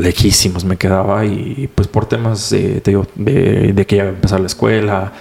[0.00, 4.14] lejísimos me quedaba y pues por temas de, te digo, de, que ya iba a
[4.14, 5.12] empezar la escuela,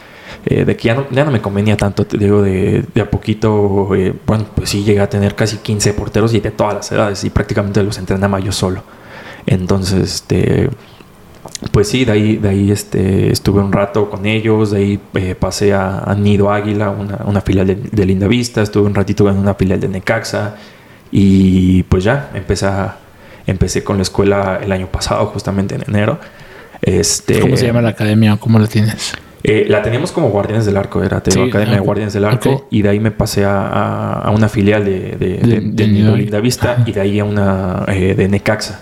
[0.46, 3.10] eh, de que ya no, ya no me convenía tanto, te digo, de, de a
[3.10, 6.92] poquito, eh, bueno, pues sí llegué a tener casi 15 porteros y de todas las
[6.94, 8.84] edades y prácticamente los entrenaba yo solo.
[9.46, 10.70] Entonces, este,
[11.72, 15.36] pues sí, de ahí, de ahí este, estuve un rato con ellos, de ahí eh,
[15.36, 19.38] pasé a, Nido Águila, una, una filial de, de, Linda Vista, estuve un ratito en
[19.38, 20.56] una filial de Necaxa
[21.12, 22.98] y pues ya empecé a
[23.48, 26.20] Empecé con la escuela el año pasado, justamente en enero.
[26.82, 28.38] Este, ¿Cómo se llama la academia?
[28.38, 29.14] ¿Cómo la tienes?
[29.44, 32.90] Eh, la teníamos como Guardianes del Arco, era Academia de Guardianes del Arco, y de
[32.90, 37.86] ahí me pasé a, una filial de, de, Linda Vista y de ahí a una
[37.88, 38.80] eh, de Necaxa.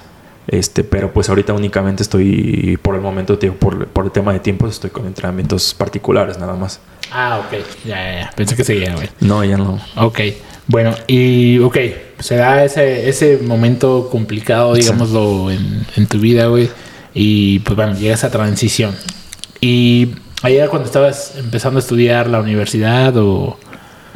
[0.51, 4.71] Este, pero pues ahorita únicamente estoy, por el momento, por, por el tema de tiempos,
[4.71, 6.79] estoy con entrenamientos particulares nada más.
[7.11, 7.59] Ah, ok.
[7.85, 8.31] Ya, ya, ya.
[8.35, 9.09] Pensé que seguía, güey.
[9.19, 9.79] No, ya no.
[9.95, 10.19] Ok.
[10.65, 11.77] Bueno, y ok,
[12.19, 16.69] se da ese, ese momento complicado, digámoslo, en, tu vida, güey.
[17.13, 18.95] Y pues bueno, llega esa transición.
[19.61, 23.57] Y ahí era cuando estabas empezando a estudiar la universidad o...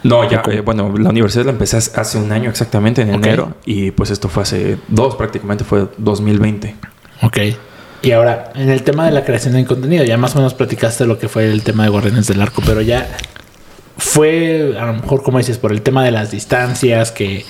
[0.03, 3.55] No, ya, eh, bueno, la universidad la empecé hace un año exactamente, en enero.
[3.65, 6.75] Y pues esto fue hace dos, prácticamente fue 2020.
[7.21, 7.37] Ok.
[8.01, 11.05] Y ahora, en el tema de la creación de contenido, ya más o menos platicaste
[11.05, 13.07] lo que fue el tema de Guardianes del Arco, pero ya
[13.97, 17.45] fue, a lo mejor, como dices, por el tema de las distancias que,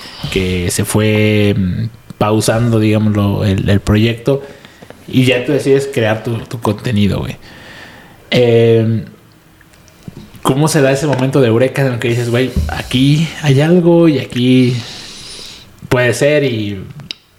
[0.70, 1.86] se fue mm,
[2.18, 4.42] pausando, digámoslo, el, proyecto.
[5.08, 7.36] Y ya tú decides crear tu, contenido, güey.
[8.30, 9.04] Em,
[10.44, 14.08] ¿Cómo se da ese momento de eureka en el que dices, güey, aquí hay algo
[14.10, 14.76] y aquí
[15.88, 16.84] puede ser y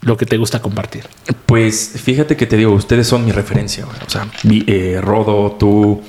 [0.02, 1.04] lo que te gusta compartir?
[1.46, 3.98] Pues fíjate que te digo, ustedes son mi referencia, güey.
[4.08, 4.28] O sea,
[4.66, 6.02] eh, Rodo, tú,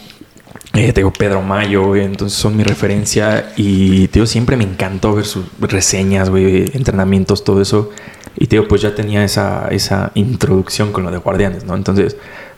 [0.72, 5.14] eh, te digo, Pedro Mayo, entonces son mi referencia y te digo, siempre me encantó
[5.14, 7.90] ver sus reseñas, güey, entrenamientos, todo eso.
[8.38, 11.76] Y te digo, pues ya tenía esa, esa introducción con lo de Guardianes, ¿no?
[11.76, 12.16] Entonces,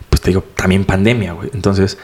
[0.09, 1.49] pues te digo, también pandemia, güey.
[1.53, 1.97] Entonces,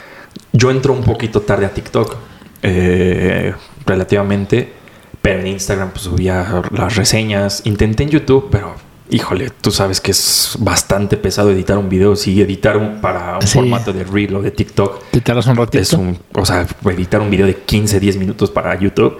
[0.56, 2.16] yo entro un poquito tarde a TikTok,
[2.62, 4.72] eh, relativamente,
[5.20, 7.62] pero en Instagram pues subía las reseñas.
[7.64, 8.74] Intenté en YouTube, pero
[9.08, 12.16] Híjole, tú sabes que es bastante pesado editar un video.
[12.16, 15.00] Si editar un, para un formato de Reel o de TikTok.
[15.12, 15.78] Editarlas un ratito.
[15.78, 19.16] Es un, o sea, editar un video de 15, 10 minutos para YouTube.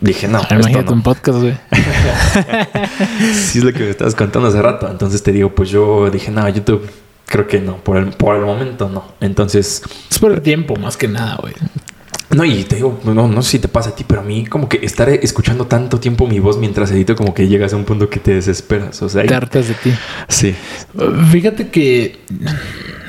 [0.00, 0.40] Dije, no.
[0.50, 1.56] Imagínate un podcast, güey.
[3.32, 4.90] sí, es lo que me estabas contando hace rato.
[4.90, 6.90] Entonces te digo, pues yo dije, no, YouTube
[7.30, 7.76] creo que no.
[7.76, 9.04] Por el, por el momento no.
[9.20, 9.82] Entonces.
[10.10, 11.54] Es por el tiempo, más que nada, güey.
[12.30, 14.46] No, y te digo, no, no sé si te pasa a ti, pero a mí
[14.46, 17.84] como que estar escuchando tanto tiempo mi voz mientras edito, como que llegas a un
[17.84, 19.00] punto que te desesperas.
[19.02, 19.92] O sea, te hartas de ti.
[20.28, 20.54] Sí.
[21.32, 22.18] Fíjate que,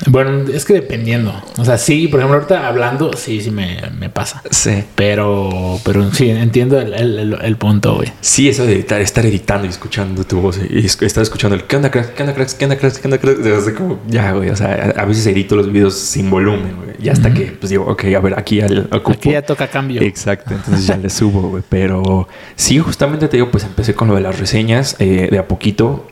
[0.06, 1.32] bueno, es que dependiendo.
[1.58, 4.42] O sea, sí, por ejemplo, ahorita hablando, sí, sí me, pasa.
[4.50, 4.84] Sí.
[4.94, 8.12] Pero, pero sí, entiendo el, punto, güey.
[8.20, 11.76] Sí, eso de editar, estar editando y escuchando tu voz y estar escuchando el ¿qué
[11.76, 12.10] onda, cracks?
[12.10, 12.54] ¿Qué onda, cracks?
[12.54, 12.98] ¿Qué onda, cracks?
[12.98, 13.40] ¿Qué onda, cracks?
[13.40, 16.92] O sea, como, ya, güey, o sea, a veces edito los videos sin volumen, güey.
[17.02, 20.02] Y hasta que, pues digo, ok, a ver, aquí al Aquí ya toca cambio.
[20.02, 21.62] Exacto, entonces ya le subo, güey.
[21.68, 25.48] Pero sí, justamente te digo, pues empecé con lo de las reseñas eh, de a
[25.48, 26.06] poquito.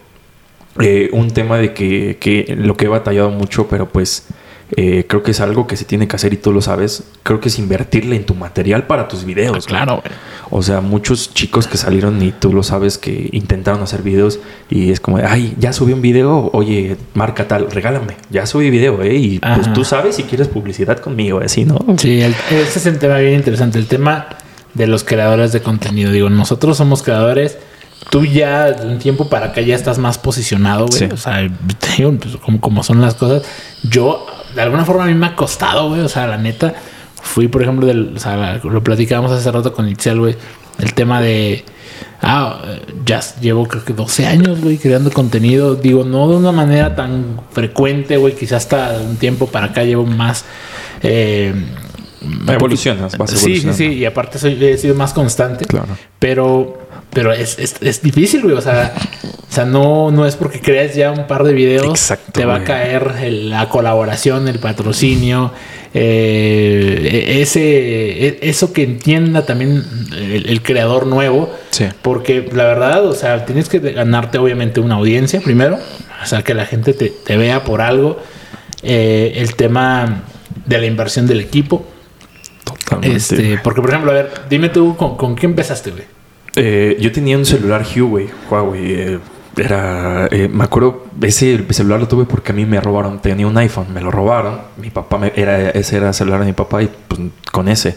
[0.78, 4.28] Eh, un tema de que, que, lo que he batallado mucho, pero pues
[4.76, 7.02] eh, creo que es algo que se tiene que hacer y tú lo sabes.
[7.22, 9.64] Creo que es invertirle en tu material para tus videos.
[9.64, 10.02] Ah, claro,
[10.50, 14.92] O sea, muchos chicos que salieron y tú lo sabes que intentaron hacer videos y
[14.92, 19.16] es como, ay, ya subí un video, oye, marca tal, regálame, ya subí video, ¿eh?
[19.16, 21.78] Y pues tú sabes si quieres publicidad conmigo, así, ¿no?
[21.98, 23.78] Sí, ese es un tema bien interesante.
[23.78, 24.28] El tema
[24.74, 26.12] de los creadores de contenido.
[26.12, 27.58] Digo, nosotros somos creadores
[28.08, 31.04] tú ya un tiempo para acá ya estás más posicionado, güey.
[31.12, 31.48] O sea,
[31.80, 33.42] pues, como, como son las cosas.
[33.82, 36.00] Yo, de alguna forma, a mí me ha costado, güey.
[36.00, 36.74] O sea, la neta,
[37.22, 40.36] fui, por ejemplo, del, o sea, lo platicábamos hace rato con Itzel, güey.
[40.78, 41.64] El tema de.
[42.22, 42.60] Ah,
[43.04, 45.74] ya llevo creo que 12 años, güey, creando contenido.
[45.74, 48.34] Digo, no de una manera tan frecuente, güey.
[48.34, 50.44] Quizás hasta un tiempo para acá llevo más.
[51.02, 51.54] Eh,
[52.48, 53.86] Evolucionas, vas Sí, sí, sí.
[53.86, 55.64] Y aparte soy, he sido más constante.
[55.64, 55.96] Claro.
[56.18, 58.54] Pero pero es, es, es, difícil, güey.
[58.54, 62.44] O sea, o sea no, no es porque creas ya un par de videos, te
[62.44, 65.52] va a caer la colaboración, el patrocinio,
[65.92, 71.52] eh, e, ese, e, eso que entienda también el, creador nuevo.
[71.70, 71.86] Sí.
[72.00, 75.78] Porque la verdad, o sea, tienes que ganarte obviamente una audiencia primero,
[76.22, 78.18] o sea, que la gente te, te vea por algo.
[78.82, 80.22] Eh, el tema
[80.64, 81.86] de la inversión del equipo.
[83.02, 86.04] Este, porque, por ejemplo, a ver, dime tú con, con qué empezaste, güey.
[86.56, 88.92] Eh, yo tenía un celular Huawei, Huawei.
[88.92, 89.18] Eh,
[89.56, 93.20] era, eh, me acuerdo, ese celular lo tuve porque a mí me robaron.
[93.20, 94.60] Tenía un iPhone, me lo robaron.
[94.76, 97.20] Mi papá, me, era, ese era el celular de mi papá y pues,
[97.52, 97.96] con ese.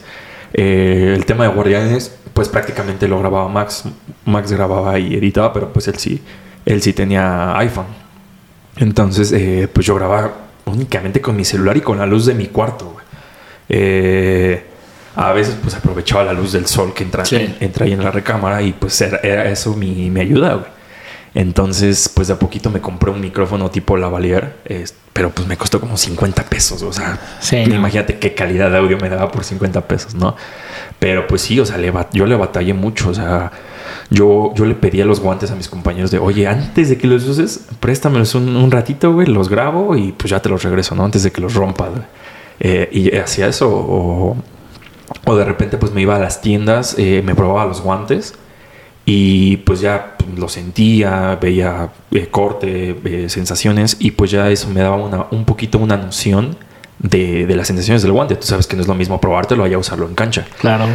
[0.53, 3.85] el tema de Guardianes, pues prácticamente lo grababa Max.
[4.25, 6.21] Max grababa y editaba, pero pues él sí,
[6.65, 7.87] él sí tenía iPhone.
[8.77, 9.33] Entonces,
[9.71, 10.33] pues yo grababa
[10.65, 12.95] únicamente con mi celular y con la luz de mi cuarto.
[13.69, 14.63] Eh,
[15.15, 17.23] a veces pues aprovechaba la luz del sol que entra,
[17.59, 20.73] entra ahí en la recámara y pues era, eso mi, mi ayuda, güey.
[21.35, 24.55] Entonces, pues de a poquito me compré un micrófono tipo lavalier,
[25.13, 26.83] pero pues me costó como 50 pesos.
[26.83, 27.19] O sea,
[27.65, 30.35] imagínate qué calidad de audio me daba por 50 pesos, ¿no?
[30.99, 31.79] Pero pues sí, o sea,
[32.11, 33.09] yo le batallé mucho.
[33.09, 33.51] O sea,
[34.11, 37.27] yo, yo le pedía los guantes a mis compañeros de, oye, antes de que los
[37.27, 41.03] uses, préstamelos un, un ratito, güey, los grabo y pues ya te los regreso, ¿no?
[41.03, 41.89] Antes de que los rompa,
[42.59, 44.37] eh, y hacía eso, o
[45.25, 48.33] o de repente pues me iba a las tiendas, eh, me probaba los guantes
[49.05, 54.69] y pues ya pues, lo sentía, veía eh, corte, eh, sensaciones y pues ya eso
[54.69, 56.57] me daba una, un poquito una noción
[57.03, 58.35] de, de, las sensaciones del guante.
[58.37, 60.45] Tú sabes que no es lo mismo probártelo a usarlo en cancha.
[60.59, 60.85] Claro.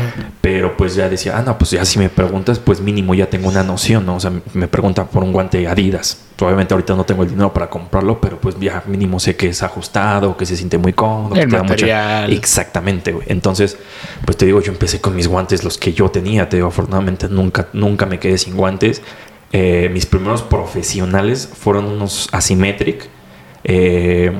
[0.40, 3.49] Pero pues ya decía, ah, no, pues ya si me preguntas, pues mínimo ya tengo
[3.49, 4.16] una noción, ¿no?
[4.16, 6.25] O sea, me pregunta por un guante Adidas.
[6.40, 9.62] Obviamente ahorita no tengo el dinero para comprarlo, pero pues ya mínimo sé que es
[9.62, 11.35] ajustado, que se siente muy cómodo.
[11.37, 12.33] El material.
[12.33, 13.27] Exactamente, güey.
[13.29, 13.77] Entonces,
[14.25, 16.49] pues te digo, yo empecé con mis guantes, los que yo tenía.
[16.49, 19.03] Te digo, afortunadamente nunca, nunca me quedé sin guantes.
[19.53, 23.09] Eh, mis primeros profesionales fueron unos Asymmetric.
[23.64, 24.33] Eh,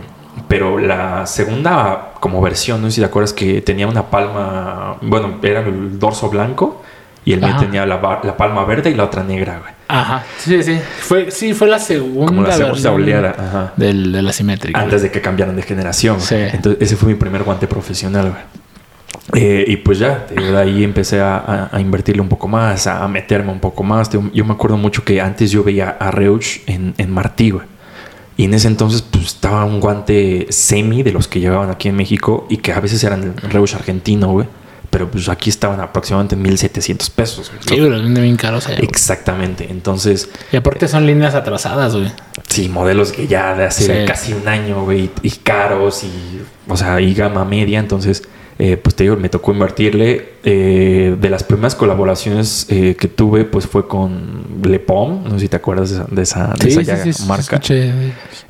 [0.47, 5.39] pero la segunda como versión, no sé si te acuerdas que tenía una palma, bueno,
[5.43, 6.83] era el dorso blanco
[7.25, 8.01] y el mío tenía la,
[8.37, 9.73] palma verde y la otra negra, güey.
[9.89, 10.79] Ajá, sí, sí.
[11.01, 13.73] Fue, sí, fue la segunda como la segunda Ajá.
[13.77, 14.81] Del, de la simétrica.
[14.81, 16.21] Antes de que cambiaran de generación.
[16.21, 16.37] Sí.
[16.37, 18.43] Entonces, ese fue mi primer guante profesional, güey.
[19.35, 23.61] Eh, y pues ya, de ahí empecé a, invertirle un poco más, a meterme un
[23.61, 24.09] poco más.
[24.11, 27.67] Yo me acuerdo mucho que antes yo veía a Reusch en, en Martí, güey.
[28.39, 31.97] Y en ese entonces pues, estaba un guante semi de los que llevaban aquí en
[31.97, 34.47] México y que a veces eran el Reusch argentino, güey.
[34.91, 37.51] Pero pues aquí estaban aproximadamente 1700 pesos.
[37.61, 39.67] Sí, pero venden bien caros Exactamente.
[39.69, 40.31] Entonces.
[40.53, 42.11] Y aparte son líneas atrasadas, güey.
[42.47, 45.11] Sí, modelos que ya de hace casi un año, güey.
[45.23, 46.41] Y caros y.
[46.69, 47.81] O sea, y gama media.
[47.81, 48.23] Entonces
[48.61, 50.33] eh, pues te digo, me tocó invertirle.
[50.43, 55.49] Eh, de las primeras colaboraciones eh, que tuve, pues fue con Le no sé si
[55.49, 57.61] te acuerdas de esa, de marca.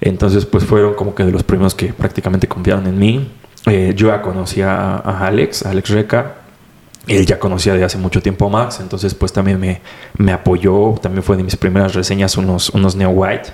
[0.01, 3.31] Entonces, pues fueron como que de los primeros que prácticamente confiaron en mí.
[3.67, 6.35] yo ya conocía a, Alex, Alex Reca.
[7.07, 9.81] Él ya conocía de hace mucho tiempo Max, entonces pues también me,
[10.19, 13.49] me apoyó, también fue de mis primeras reseñas unos, unos Neo White.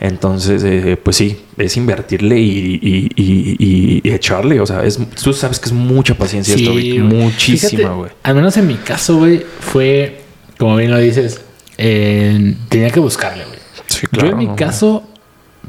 [0.00, 4.60] Entonces, eh, pues sí, es invertirle y, echarle.
[4.60, 6.98] O sea, es, tú sabes que es mucha paciencia esto, güey.
[6.98, 8.10] Muchísima, güey.
[8.22, 10.20] Al menos en mi caso, güey, fue,
[10.58, 11.40] como bien lo dices,
[11.76, 13.58] tenía que buscarle, güey.
[13.86, 15.04] Sí, claro, Yo en mi caso,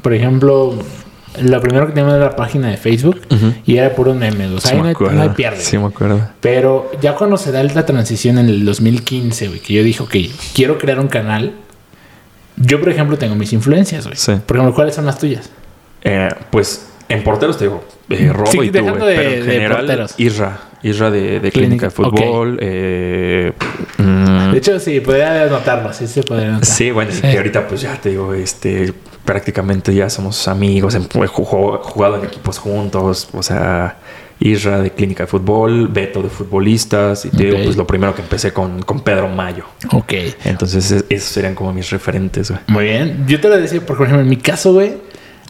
[0.02, 0.78] por ejemplo,
[1.40, 3.20] lo primero que tenía era la página de Facebook
[3.64, 4.46] y era puro meme.
[4.46, 5.60] O sea, ahí no, hay, pierde.
[5.60, 6.20] Sí, me acuerdo.
[6.40, 10.16] Pero ya cuando se da la transición en el 2015, güey, que yo dije, ok,
[10.54, 11.54] quiero crear un canal
[12.60, 14.16] yo, por ejemplo, tengo mis influencias, güey.
[14.16, 14.32] Sí.
[14.44, 15.50] Por ejemplo, ¿cuáles son las tuyas?
[16.02, 20.60] Eh, pues en porteros te digo, eh, Robo y tú, de, pero en general, Isra.
[20.82, 22.58] Isra de, de Clínica de Fútbol.
[22.60, 23.52] Eh,
[23.96, 26.66] mm, De hecho, sí, podría notarlo, sí se podría notar.
[26.66, 28.92] Sí, bueno, y ahorita pues ya te digo, este,
[29.24, 33.96] prácticamente ya somos amigos, hemos jugado en equipos juntos, o sea,
[34.40, 38.22] Isra de clínica de fútbol, Beto de futbolistas, y te digo, pues lo primero que
[38.22, 39.64] empecé con, con Pedro Mayo.
[39.92, 40.12] Ok.
[40.44, 42.60] Entonces, esos serían como mis referentes, güey.
[42.68, 43.24] Muy bien.
[43.26, 44.92] Yo te lo decía, por ejemplo, en mi caso, güey,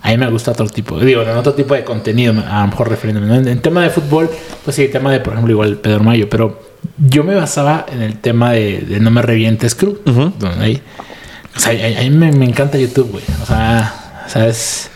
[0.01, 2.89] a mí me gusta otro tipo, digo, en otro tipo de contenido, a lo mejor
[2.89, 3.51] refiriéndome.
[3.51, 4.31] En, tema de fútbol,
[4.65, 6.61] pues sí, el tema de, por ejemplo, igual Pedro Mayo, pero
[6.99, 9.99] yo me basaba en el tema de, No me revientes crew.
[10.61, 10.81] ahí,
[11.57, 13.25] o sea, a, mí me, encanta YouTube, güey.
[13.43, 14.91] O sea, o sea es,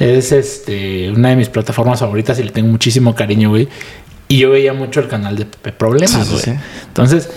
[0.00, 3.68] es este, una de mis plataformas favoritas y le tengo muchísimo cariño, güey.
[4.28, 6.58] Y yo veía mucho el canal de Problemas, güey.
[6.86, 7.28] Entonces,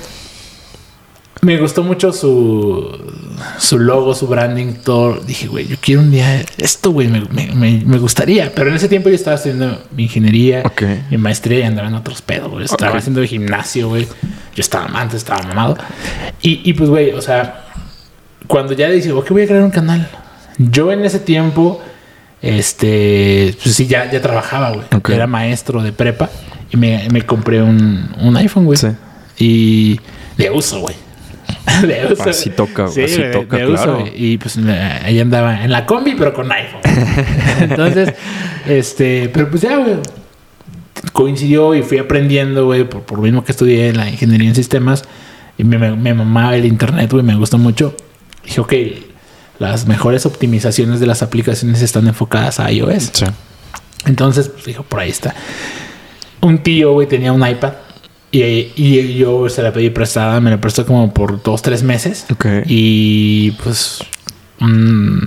[1.43, 2.97] me gustó mucho su,
[3.57, 5.15] su logo, su branding, todo.
[5.15, 8.53] Dije, güey, yo quiero un día esto, güey, me, me, me, gustaría.
[8.55, 10.63] Pero en ese tiempo yo estaba haciendo mi ingeniería,
[11.09, 12.63] mi maestría y andaba en otros pedos, güey.
[12.63, 14.05] Estaba haciendo gimnasio, güey.
[14.55, 15.77] Yo estaba antes, estaba mamado.
[16.41, 17.65] Y, y pues, güey, o sea,
[18.47, 20.07] cuando ya dije, ok, voy a crear un canal.
[20.57, 21.81] Yo en ese tiempo,
[22.43, 24.85] este, pues sí, ya, ya trabajaba, güey.
[25.15, 26.29] Era maestro de prepa
[26.69, 28.77] y me, me compré un, un iPhone, güey.
[28.77, 28.87] Sí.
[29.37, 29.99] Y
[30.37, 30.95] de uso, güey.
[31.87, 32.29] de uso.
[32.29, 34.03] Así toca, sí, así toca, claro.
[34.13, 36.81] y pues ahí andaba en la combi, pero con iPhone.
[37.61, 38.13] Entonces,
[38.67, 39.95] este, pero pues ya, güey,
[41.13, 44.55] coincidió y fui aprendiendo, güey, por, por lo mismo que estudié en la ingeniería en
[44.55, 45.05] sistemas
[45.57, 47.95] y me, me, mamaba el internet, güey, me gustó mucho.
[48.43, 48.73] Dije, ok,
[49.63, 53.11] las mejores optimizaciones de las aplicaciones están enfocadas a iOS.
[53.13, 53.25] Sí.
[54.05, 55.33] Entonces, pues dijo, por ahí está.
[56.41, 57.73] Un tío, güey, tenía un iPad
[58.31, 62.25] y, yo se la pedí prestada, me la prestó como por dos, tres meses.
[62.65, 63.99] Y pues
[64.59, 65.19] mm,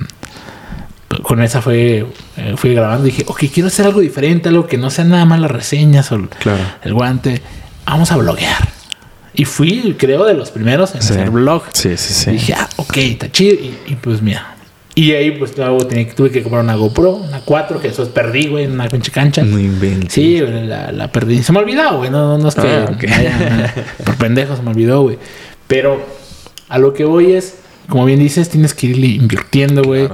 [1.22, 4.76] con esa fue, eh, fui grabando y dije, ok, quiero hacer algo diferente, algo que
[4.76, 6.28] no sea nada más las reseñas o
[6.82, 7.40] el guante.
[7.86, 8.75] Vamos a bloguear.
[9.36, 11.62] Y fui, creo, de los primeros en hacer blog.
[11.72, 12.30] Sí, sí, sí.
[12.30, 13.56] Y dije, ah, ok, está chido.
[13.86, 14.56] y pues mira,
[14.98, 18.64] y ahí, pues, luego tuve que comprar una GoPro, una 4, que eso perdí, güey,
[18.64, 19.44] en una pinche cancha.
[19.44, 20.08] Muy bien.
[20.08, 21.42] Sí, la, la, perdí.
[21.42, 22.08] Se me olvidó, güey.
[22.08, 25.18] No, no es que ah, por pendejo se me olvidó, güey.
[25.66, 26.02] Pero
[26.70, 27.56] a lo que voy es,
[27.90, 30.08] como bien dices, tienes que ir invirtiendo, güey.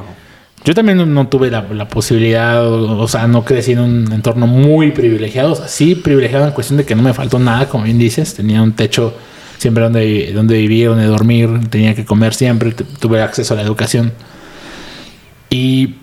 [0.64, 5.52] Yo también no, tuve la, posibilidad, o, sea, no crecí en un entorno muy privilegiado.
[5.52, 8.34] O sea, sí privilegiado en cuestión de que no me faltó nada, como bien dices.
[8.34, 9.14] Tenía un techo
[9.58, 14.12] siempre donde, donde vivir, donde dormir, tenía que comer siempre, tuve acceso a la educación
[15.52, 15.96] y,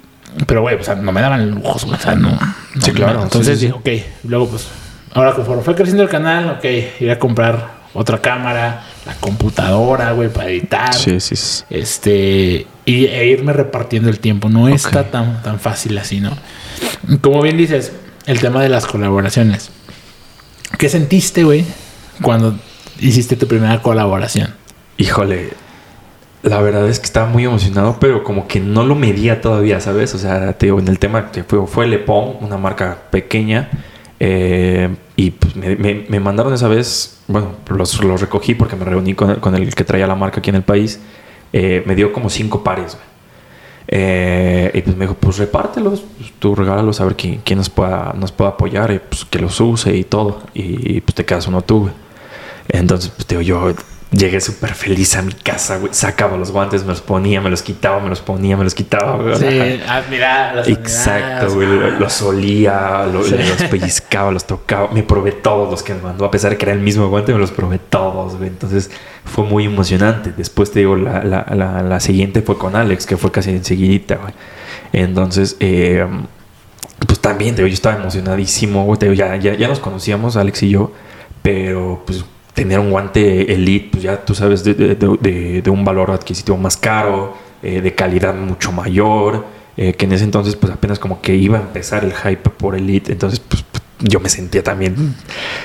[0.45, 2.37] pero, güey, o sea, no me daban lujos, o sea, no.
[2.79, 3.23] sí, claro.
[3.23, 3.89] Entonces dije, ok,
[4.25, 4.67] luego, pues,
[5.11, 6.65] ahora conforme fue creciendo el canal, ok,
[6.99, 10.93] iré a comprar otra cámara, la computadora, güey, para editar.
[10.93, 11.63] Sí, sí.
[11.69, 14.49] Este, y, e irme repartiendo el tiempo.
[14.49, 16.31] No está tan, tan fácil así, ¿no?
[17.21, 17.93] Como bien dices,
[18.25, 19.71] el tema de las colaboraciones.
[20.77, 21.65] ¿Qué sentiste, güey,
[22.21, 22.55] cuando
[22.99, 24.53] hiciste tu primera colaboración?
[24.97, 25.49] Híjole,
[26.43, 30.13] la verdad es que estaba muy emocionado, pero como que no lo medía todavía, ¿sabes?
[30.13, 33.69] O sea, te digo, en el tema que fue, fue Lepón, una marca pequeña,
[34.19, 39.53] eh, y pues me, mandaron esa vez, bueno, los, los recogí porque me reuní con,
[39.53, 41.01] el que traía la marca aquí en el país,
[41.51, 42.97] eh, me dio como cinco pares,
[43.89, 47.69] eh, y pues me dijo, pues repártelos, pues, tú regálalos a ver quién, quién, nos,
[47.69, 51.47] pueda, nos pueda apoyar, y pues que los use y todo, y, pues te quedas
[51.47, 51.89] uno tú,
[52.69, 53.73] Entonces, pues digo, yo
[54.11, 55.93] Llegué súper feliz a mi casa, güey.
[55.93, 59.17] Sacaba los guantes, me los ponía, me los quitaba, me los ponía, me los quitaba,
[59.17, 59.35] güey.
[59.35, 61.67] Sí, ah, mira, los Exacto, güey.
[61.99, 63.31] Los olía, los,
[63.69, 64.89] pellizcaba, los tocaba.
[64.91, 67.33] Me probé todos los que me mandó, a pesar de que era el mismo guante,
[67.33, 68.49] me los probé todos, güey.
[68.49, 68.89] Entonces
[69.25, 70.33] fue muy emocionante.
[70.35, 74.33] Después te digo, la, la, la, siguiente fue con Alex, que fue casi enseguidita, güey.
[74.91, 76.07] Entonces, eh,
[77.05, 78.97] pues también, te digo, yo estaba emocionadísimo, güey.
[78.97, 80.91] Te digo, ya, ya, ya nos conocíamos, Alex y yo,
[81.43, 86.77] pero pues tener un guante elite, pues ya tú sabes, de, un valor adquisitivo más
[86.77, 89.45] caro, eh, de calidad mucho mayor,
[89.77, 92.75] eh, que en ese entonces pues apenas como que iba a empezar el hype por
[92.75, 93.63] elite, entonces pues
[94.01, 95.15] yo me sentía también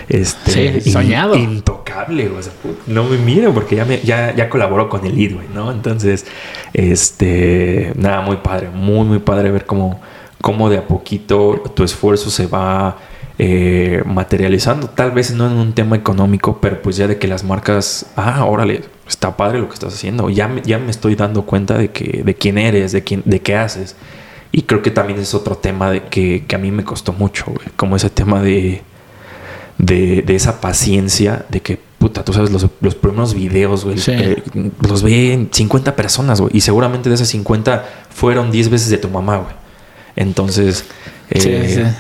[0.08, 1.36] este soñado.
[1.36, 2.52] intocable o sea,
[2.86, 6.26] no me miro porque ya me ya, ya colaboró con Elite güey no entonces
[6.72, 10.00] este nada muy padre muy muy padre ver cómo
[10.40, 12.98] cómo de a poquito tu esfuerzo se va
[13.36, 17.42] eh, materializando, tal vez no en un tema económico, pero pues ya de que las
[17.42, 21.44] marcas, ah, órale, está padre lo que estás haciendo, ya, me, ya me estoy dando
[21.44, 23.96] cuenta de, que, de quién eres, de, quién, de qué haces.
[24.52, 27.96] Y creo que también es otro tema de que, a mí me costó mucho, como
[27.96, 28.82] ese tema de,
[29.78, 34.44] de, esa paciencia, de que, puta, tú sabes, los, los primeros videos, güey, eh,
[34.80, 39.08] los ven 50 personas, güey, y seguramente de esas 50 fueron 10 veces de tu
[39.08, 39.54] mamá, güey.
[40.14, 40.84] Entonces,
[41.30, 41.92] eh,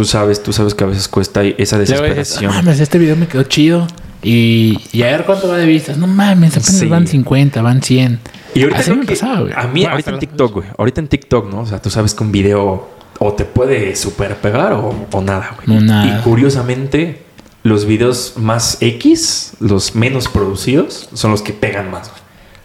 [0.00, 2.66] tú sabes, tú sabes que a veces cuesta esa desesperación.
[2.68, 3.86] este video me quedó chido.
[4.22, 5.98] Y, y, a ver cuánto va de vistas.
[5.98, 8.18] No mames, apenas van 50, van 100.
[8.54, 9.52] Y ahorita Así me pasaba, güey.
[9.54, 10.66] A mí, ahorita en TikTok, güey.
[10.78, 11.60] Ahorita en TikTok, ¿no?
[11.60, 12.88] O sea, tú sabes que un video
[13.18, 15.78] o te puede super pegar o, o nada, güey.
[15.78, 17.20] Y curiosamente,
[17.62, 22.19] los videos más X, los menos producidos, son los que pegan más, güey.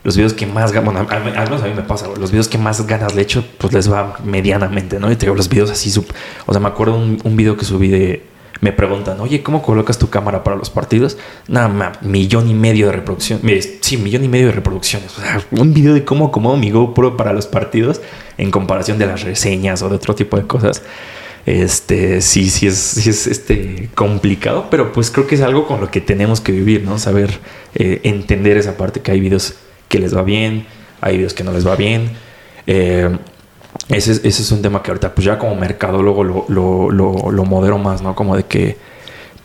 [0.06, 2.08] Los videos que más, bueno, al, menos a mí me pasa.
[2.18, 5.12] Los videos que más ganas le echo, pues les va medianamente, ¿no?
[5.12, 5.92] Y te digo, los videos así,
[6.46, 9.98] o sea, me acuerdo un, un video que subí de me preguntan, oye, ¿cómo colocas
[9.98, 11.18] tu cámara para los partidos?
[11.48, 13.78] Nada más, millón y medio de reproducciones.
[13.82, 15.18] Sí, millón y medio de reproducciones.
[15.18, 18.02] O sea, un video de cómo acomodo mi GoPro para los partidos
[18.38, 20.84] en comparación de las reseñas o de otro tipo de cosas.
[21.46, 25.80] Este, sí, sí es, sí es este, complicado, pero pues creo que es algo con
[25.80, 26.98] lo que tenemos que vivir, ¿no?
[26.98, 27.40] Saber
[27.76, 29.56] eh, entender esa parte, que hay videos
[29.88, 30.66] que les va bien,
[31.02, 32.12] hay videos que no les va bien.
[32.68, 33.10] Eh,
[33.90, 37.46] ese, ese, es un tema que ahorita, pues ya como mercadólogo lo, lo, lo, lo
[37.46, 38.16] modero más, ¿no?
[38.16, 38.78] Como de que,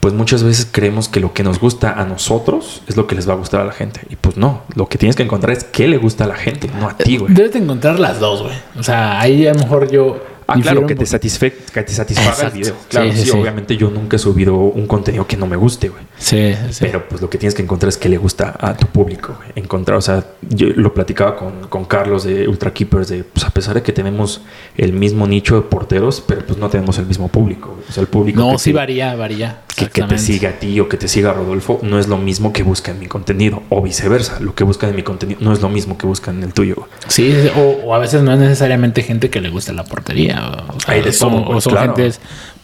[0.00, 3.28] pues muchas veces creemos que lo que nos gusta a nosotros es lo que les
[3.28, 4.00] va a gustar a la gente.
[4.08, 6.70] Y pues no, lo que tienes que encontrar es qué le gusta a la gente,
[6.80, 7.34] no a ti, güey.
[7.34, 8.54] Debes encontrar las dos, güey.
[8.78, 12.48] O sea, ahí a lo mejor yo Ah, claro, que te, satisfe que te satisfaga
[12.48, 12.74] el video.
[12.88, 16.02] Claro, sí, obviamente yo nunca he subido un contenido que no me guste, güey.
[16.18, 19.36] Sí, Pero pues lo que tienes que encontrar es que le gusta a tu público,
[19.36, 19.50] güey.
[19.54, 23.50] Encontrar, o sea, yo lo platicaba con, con Carlos de Ultra Keepers, de pues a
[23.50, 24.42] pesar de que tenemos
[24.76, 27.78] el mismo nicho de porteros, pero pues no tenemos el mismo público.
[27.88, 28.40] O sea, el público.
[28.40, 29.60] No, sí varía, varía.
[29.76, 32.18] Que, que, te siga a ti o que te siga a Rodolfo no es lo
[32.18, 34.40] mismo que busca en mi contenido, o viceversa.
[34.40, 36.88] Lo que busca en mi contenido no es lo mismo que busca en el tuyo.
[37.08, 40.39] Sí, o, a veces no es necesariamente gente que le guste la portería.
[40.40, 41.02] O sea,
[41.46, 42.12] o son gente,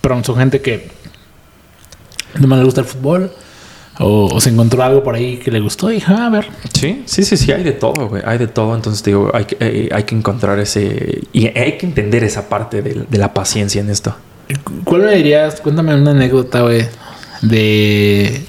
[0.01, 0.91] pero son gente que
[2.39, 3.33] no le gusta el fútbol.
[3.99, 6.47] O, se encontró algo por ahí que le gustó y ah, a ver.
[6.75, 8.23] Sí, sí, sí, sí, hay de todo, güey.
[8.27, 8.75] Hay de todo.
[8.75, 11.23] Entonces, digo, hay que, eh, hay, que encontrar ese.
[11.33, 14.15] Y hay que entender esa parte de, la paciencia en esto.
[14.85, 15.61] ¿Cuál me dirías?
[15.63, 16.87] Cuéntame una anécdota, güey,
[17.41, 18.45] de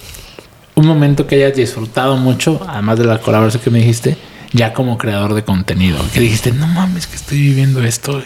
[0.75, 4.17] un momento que hayas disfrutado mucho, además de la colaboración que me dijiste,
[4.51, 5.97] ya como creador de contenido.
[6.13, 8.25] Que dijiste, no mames, que estoy viviendo esto, güey.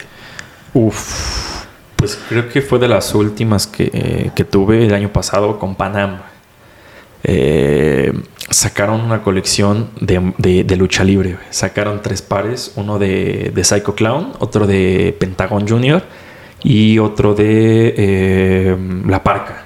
[0.74, 1.66] Uf.
[1.96, 6.22] Pues creo que fue de las últimas que, tuve el año pasado con Panam.
[7.24, 8.12] Eh,
[8.50, 11.38] sacaron una colección de, lucha libre.
[11.52, 16.04] Sacaron tres pares, uno de, Psycho Clown, otro de Pentagon Junior
[16.64, 19.66] y otro de eh, La Parca.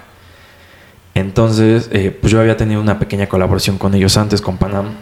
[1.14, 4.94] Entonces, eh, pues yo había tenido una pequeña colaboración con ellos antes, con Panam.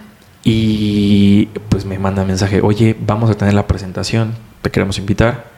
[0.43, 5.52] Y pues me manda mensaje, oye, vamos a tener la presentación, te queremos invitar.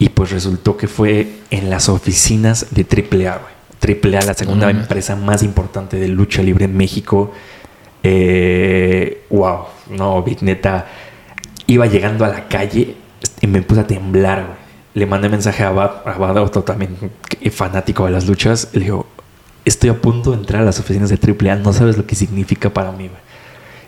[0.00, 3.60] Y pues resultó que fue en las oficinas de AAA, güey.
[3.82, 7.32] AAA, la segunda empresa más importante de lucha libre en México.
[8.02, 9.58] Eh, wow,
[9.90, 10.86] no, Big Neta.
[11.66, 12.96] Iba llegando a la calle
[13.42, 14.58] y me puse a temblar, güey.
[14.94, 16.96] Le mandé mensaje a Abad, Abad, otro también
[17.52, 18.70] fanático de las luchas.
[18.72, 19.04] Le digo,
[19.66, 22.70] estoy a punto de entrar a las oficinas de AAA, no sabes lo que significa
[22.70, 23.20] para mí, güey.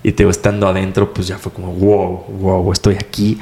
[0.03, 3.41] Y te estando adentro, pues ya fue como, wow, wow, estoy aquí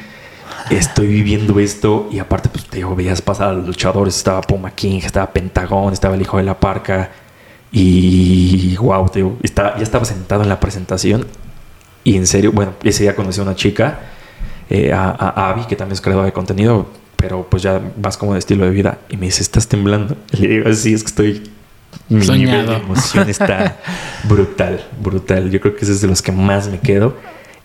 [0.68, 4.70] estoy viviendo esto y aparte pues te digo, veías pasar a los luchadores, estaba Puma
[4.72, 7.10] King, estaba Pentagón, estaba el hijo de la parca
[7.72, 11.26] y wow, te digo, ya estaba sentado en la presentación
[12.04, 14.00] y en serio, bueno, ese día conocí a una chica,
[14.68, 16.86] eh, a, a, Abby, que también es creadora de contenido,
[17.16, 20.16] pero pues ya más como de estilo de vida y me dice, ¿estás temblando?
[20.32, 21.50] le digo, sí, es que estoy...
[22.22, 22.78] Soñado.
[22.78, 23.78] Mi emoción está
[24.24, 25.50] brutal, brutal.
[25.50, 27.16] Yo creo que ese es de los que más me quedo.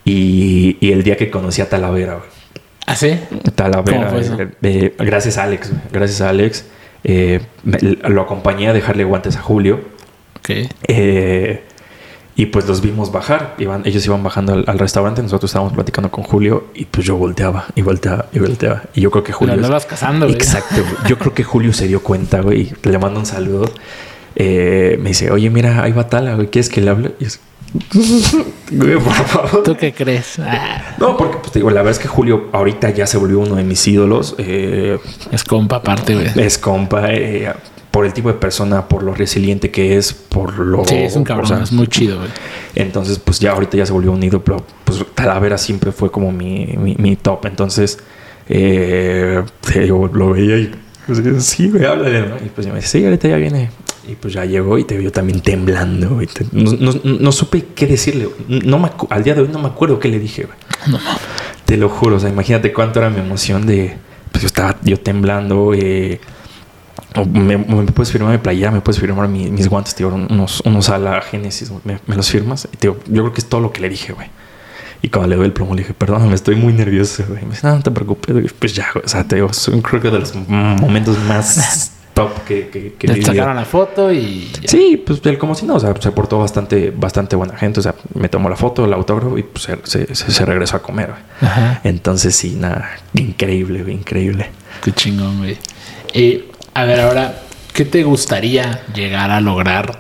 [0.04, 2.35] Y, y el día que conocí a Talavera, güey
[2.86, 3.20] ¿Ah, sí?
[3.56, 4.12] Talavera.
[4.20, 5.72] Eh, eh, gracias a Alex.
[5.92, 6.66] Gracias a Alex.
[7.04, 7.42] Eh,
[8.08, 9.82] lo acompañé a dejarle guantes a Julio.
[10.40, 10.50] Ok.
[12.36, 13.56] y pues los vimos bajar.
[13.58, 15.24] Iban, ellos iban bajando al, restaurante.
[15.24, 16.68] Nosotros estábamos platicando con Julio.
[16.76, 18.84] Y pues yo volteaba y volteaba y volteaba.
[18.94, 19.56] Y yo creo que Julio.
[19.56, 20.36] Pero vas casando, güey.
[20.36, 20.84] Exacto.
[21.08, 22.72] yo creo que Julio se dio cuenta, güey.
[22.84, 23.72] Le mando un saludo.
[24.36, 26.48] me dice, oye, mira, ahí va Tala, güey.
[26.48, 27.12] ¿Quieres que le hable?
[27.20, 27.26] Y
[29.64, 30.40] ¿Tú qué crees?
[30.40, 30.96] Ah.
[31.00, 33.64] No, porque pues, digo, la verdad es que Julio ahorita ya se volvió uno de
[33.64, 34.36] mis ídolos.
[34.38, 34.98] Eh,
[35.32, 36.28] es compa, aparte, güey.
[36.36, 37.14] Es compa.
[37.14, 37.52] Eh,
[37.92, 40.84] por el tipo de persona, por lo resiliente que es, por lo.
[40.86, 42.30] Sí, es un cabrón, es muy chido, güey.
[42.76, 46.32] Entonces, pues ya ahorita ya se volvió un ídolo, pero pues Talavera siempre fue como
[46.32, 47.46] mi, mi, top.
[47.46, 47.98] Entonces,
[48.50, 49.42] eh,
[50.14, 52.36] lo veía y pues, sí, güey, háblale, ¿no?
[52.38, 53.70] Y pues yo me decía, sí, ahorita ya viene.
[54.08, 56.22] Y pues ya llegó y te vio también temblando.
[56.52, 58.30] no, supe qué decirle.
[58.48, 60.48] No al día de hoy no me acuerdo qué le dije.
[60.88, 61.00] No,
[61.66, 62.18] Te lo juro.
[62.18, 63.98] O sea, imagínate cuánto era mi emoción de...
[64.32, 65.74] Pues yo estaba yo temblando.
[65.74, 66.20] Eh,
[67.24, 71.22] me, puedes firmar mi playera, me puedes firmar mis guantes, tío, unos, unos a la
[71.22, 72.68] Génesis, me, los firmas.
[72.74, 74.28] Y yo creo que es todo lo que le dije, güey.
[75.02, 77.44] Y cuando le doy el plomo, le dije, perdóname, estoy muy nervioso, güey.
[77.44, 79.50] Me dice, no, no te preocupes, Pues ya, o sea, te digo,
[79.84, 84.50] creo que de los momentos más top que, que, que sacaron la foto y...
[84.66, 87.82] Sí, pues él como si no, o sea, se portó bastante, bastante buena gente.
[87.82, 91.12] O sea, me tomó la foto, el autógrafo y pues se, se, regresó a comer,
[91.84, 94.50] Entonces sí, nada, increíble, güey, increíble.
[94.82, 95.58] Qué chingón, güey.
[96.14, 97.42] Eh, a ver, ahora,
[97.74, 100.00] ¿qué te gustaría llegar a lograr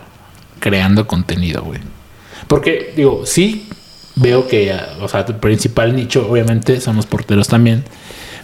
[0.60, 1.82] creando contenido, güey?
[2.48, 3.68] Porque, digo, sí
[4.16, 7.84] veo que, o sea, tu principal nicho obviamente son los porteros también.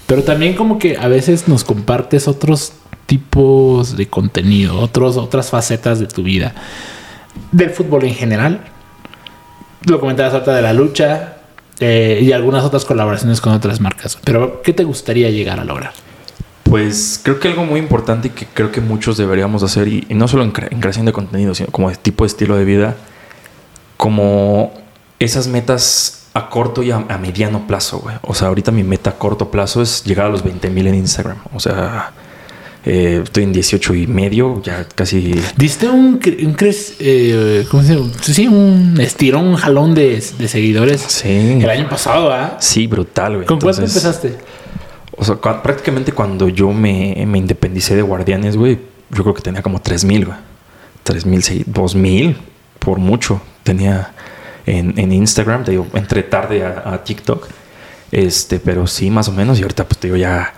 [0.08, 2.74] Pero también como que a veces nos compartes otros
[3.12, 6.54] tipos de contenido, otros, otras facetas de tu vida.
[7.52, 8.62] Del fútbol en general.
[9.86, 11.40] Lo comentabas ahorita de la lucha
[11.82, 14.18] eh, y algunas otras colaboraciones con otras marcas.
[14.24, 15.92] Pero, ¿qué te gustaría llegar a lograr?
[16.64, 20.30] Pues creo que algo muy importante y que creo que muchos deberíamos hacer, y, no
[20.30, 22.96] solo en, creación de contenido, sino como de tipo de estilo de vida,
[23.98, 24.72] como
[25.20, 28.16] esas metas a corto y a, mediano plazo, güey.
[28.22, 30.96] O sea, ahorita mi meta a corto plazo es llegar a los 20 mil en
[30.96, 31.40] Instagram.
[31.54, 32.14] O sea,
[32.84, 35.40] eh, estoy en 18 y medio, ya casi.
[35.56, 36.58] ¿Diste un, un
[37.00, 38.12] eh, ¿cómo se llama?
[38.22, 41.02] Sí, un estirón, un jalón de, seguidores.
[41.02, 41.60] Sí.
[41.62, 42.58] El año pasado, ¿ah?
[42.60, 43.46] Sí, brutal, güey.
[43.46, 44.38] ¿Con cuánto empezaste?
[45.16, 48.80] O sea, prácticamente cuando yo me, me, independicé de Guardianes, güey,
[49.12, 50.38] yo creo que tenía como 3 mil, güey.
[51.04, 52.38] 3 mil, 2 mil,
[52.80, 53.42] por mucho.
[53.62, 54.14] Tenía
[54.66, 57.48] en, en Instagram, te digo, entré tarde a, TikTok.
[58.12, 59.60] Este, pero sí, más o menos.
[59.60, 60.54] Y ahorita, pues te digo, ya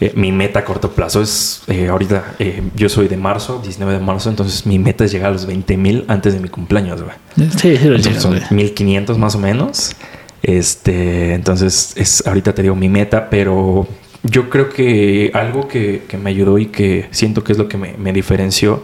[0.00, 3.94] eh, mi meta a corto plazo es, eh, ahorita eh, yo soy de marzo, 19
[3.94, 7.02] de marzo, entonces mi meta es llegar a los 20 mil antes de mi cumpleaños,
[7.02, 7.16] güey.
[7.56, 9.96] Sí, sí, Son 1500 más o menos.
[10.42, 13.88] Este, entonces es, ahorita te digo mi meta, pero
[14.22, 17.76] yo creo que algo que, que me ayudó y que siento que es lo que
[17.76, 18.82] me, me diferenció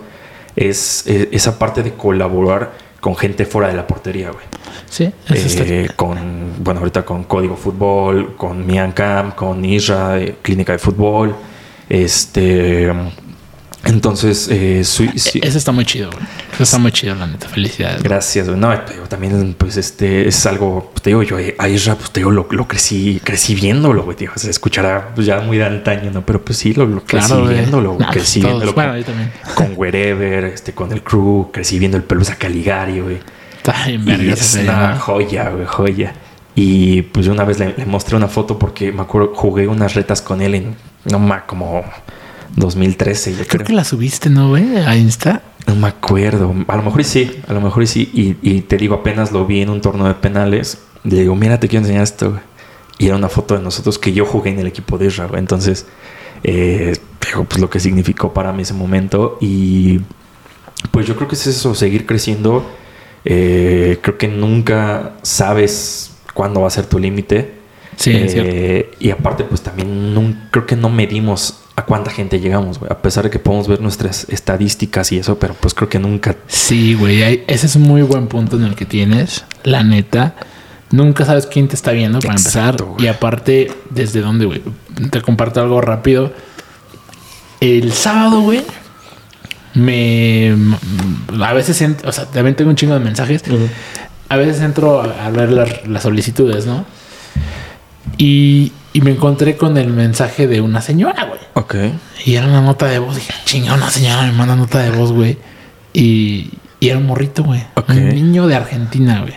[0.56, 4.44] es esa parte de colaborar con gente fuera de la portería, güey.
[4.88, 10.72] Sí, eh, con, bueno, ahorita con Código Fútbol, con Mian Camp, con Isra, eh, Clínica
[10.72, 11.34] de Fútbol.
[11.88, 12.90] Este.
[13.86, 15.10] Entonces, eh, sí.
[15.42, 16.24] Eso está muy chido, güey.
[16.54, 17.48] Eso está muy chido, la neta.
[17.48, 18.02] Felicidades.
[18.02, 18.58] Gracias, güey.
[18.58, 18.72] No,
[19.08, 22.48] también, pues, este, es algo, pues, te digo, yo a Isra, pues, te digo, lo,
[22.66, 24.30] crecí, crecí viéndolo, güey, tío.
[24.36, 26.24] Se escuchará pues, ya muy de antaño, ¿no?
[26.24, 28.72] Pero, pues, sí, lo, lo crecí viéndolo, nah, crecí viéndolo.
[28.72, 29.32] Bueno, con, yo también.
[29.54, 33.18] Con Wherever, este, con el crew, crecí viendo el Pelusa Caligari, güey.
[33.64, 36.12] Está en verga, es una joya, güey, joya.
[36.54, 40.42] Y, pues, una vez le, mostré una foto porque me acuerdo, jugué unas retas con
[40.42, 41.82] él en, no más, como
[42.56, 43.46] 2013, yo creo.
[43.48, 44.76] Creo que la subiste, ¿no, güey?
[44.76, 45.40] A Insta.
[45.66, 46.54] No me acuerdo.
[46.68, 48.10] A lo mejor sí, a lo mejor sí.
[48.42, 50.82] Y, te digo, apenas lo vi en un torneo de penales.
[51.02, 52.42] Le digo, mira, te quiero enseñar esto, güey.
[52.98, 55.32] Y era una foto de nosotros que yo jugué en el equipo de Israel.
[55.36, 55.86] Entonces,
[56.42, 56.92] eh,
[57.48, 59.38] pues lo que significó para mí ese momento.
[59.40, 60.00] Y
[60.90, 62.83] pues yo creo que es eso, seguir creciendo.
[63.24, 67.52] Eh, creo que nunca sabes cuándo va a ser tu límite.
[67.96, 72.90] Sí, eh, Y aparte, pues también creo que no medimos a cuánta gente llegamos, güey.
[72.92, 76.36] A pesar de que podemos ver nuestras estadísticas y eso, pero pues creo que nunca.
[76.46, 77.42] Sí, güey.
[77.46, 79.44] Ese es un muy buen punto en el que tienes.
[79.62, 80.34] La neta.
[80.90, 82.76] Nunca sabes quién te está viendo para empezar.
[82.98, 84.62] Y aparte, desde dónde, güey.
[85.10, 86.32] Te comparto algo rápido.
[87.60, 88.62] El sábado, güey.
[89.74, 90.54] Me.
[91.42, 91.82] A veces.
[92.04, 93.42] O sea, también tengo un chingo de mensajes.
[94.28, 95.50] A veces entro a, ver
[95.86, 96.84] las solicitudes, ¿no?
[98.16, 101.40] Y, me encontré con el mensaje de una señora, güey.
[101.54, 101.74] Ok.
[102.24, 103.16] Y era una nota de voz.
[103.16, 105.36] Dije, chinga, una señora me manda nota de voz, güey.
[105.92, 107.64] Y, y era un morrito, güey.
[107.88, 109.34] Un niño de Argentina, güey.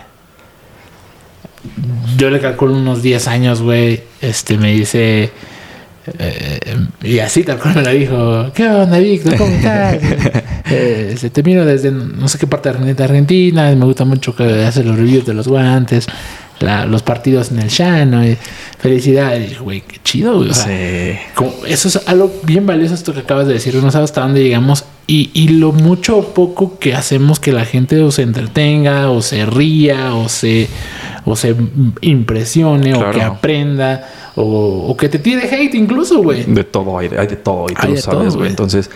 [2.16, 4.04] Yo le calculo unos 10 años, güey.
[4.20, 5.32] Este me dice.
[6.18, 8.52] Eh, y así tal cual me lo dijo.
[8.54, 9.36] ¿Qué onda, Víctor?
[9.36, 9.98] ¿Cómo estás?
[10.70, 13.74] eh, se te miro desde no sé qué parte de Argentina.
[13.74, 16.06] Me gusta mucho que hace los reviews de los guantes
[16.60, 18.26] los partidos en el Llano.
[18.26, 18.36] Y
[18.78, 19.58] felicidades.
[19.58, 20.50] Güey, qué chido, güey.
[20.50, 23.74] eso es algo bien valioso esto que acabas de decir.
[23.76, 27.64] No sabes hasta dónde llegamos y, y, lo mucho o poco que hacemos que la
[27.64, 30.68] gente o se entretenga o se ría o se,
[31.24, 31.56] o se
[32.02, 34.06] impresione o que aprenda
[34.40, 36.44] o, que te tire hate incluso, güey.
[36.44, 38.48] De todo, hay, de todo y tú lo sabes, güey.
[38.48, 38.90] Entonces,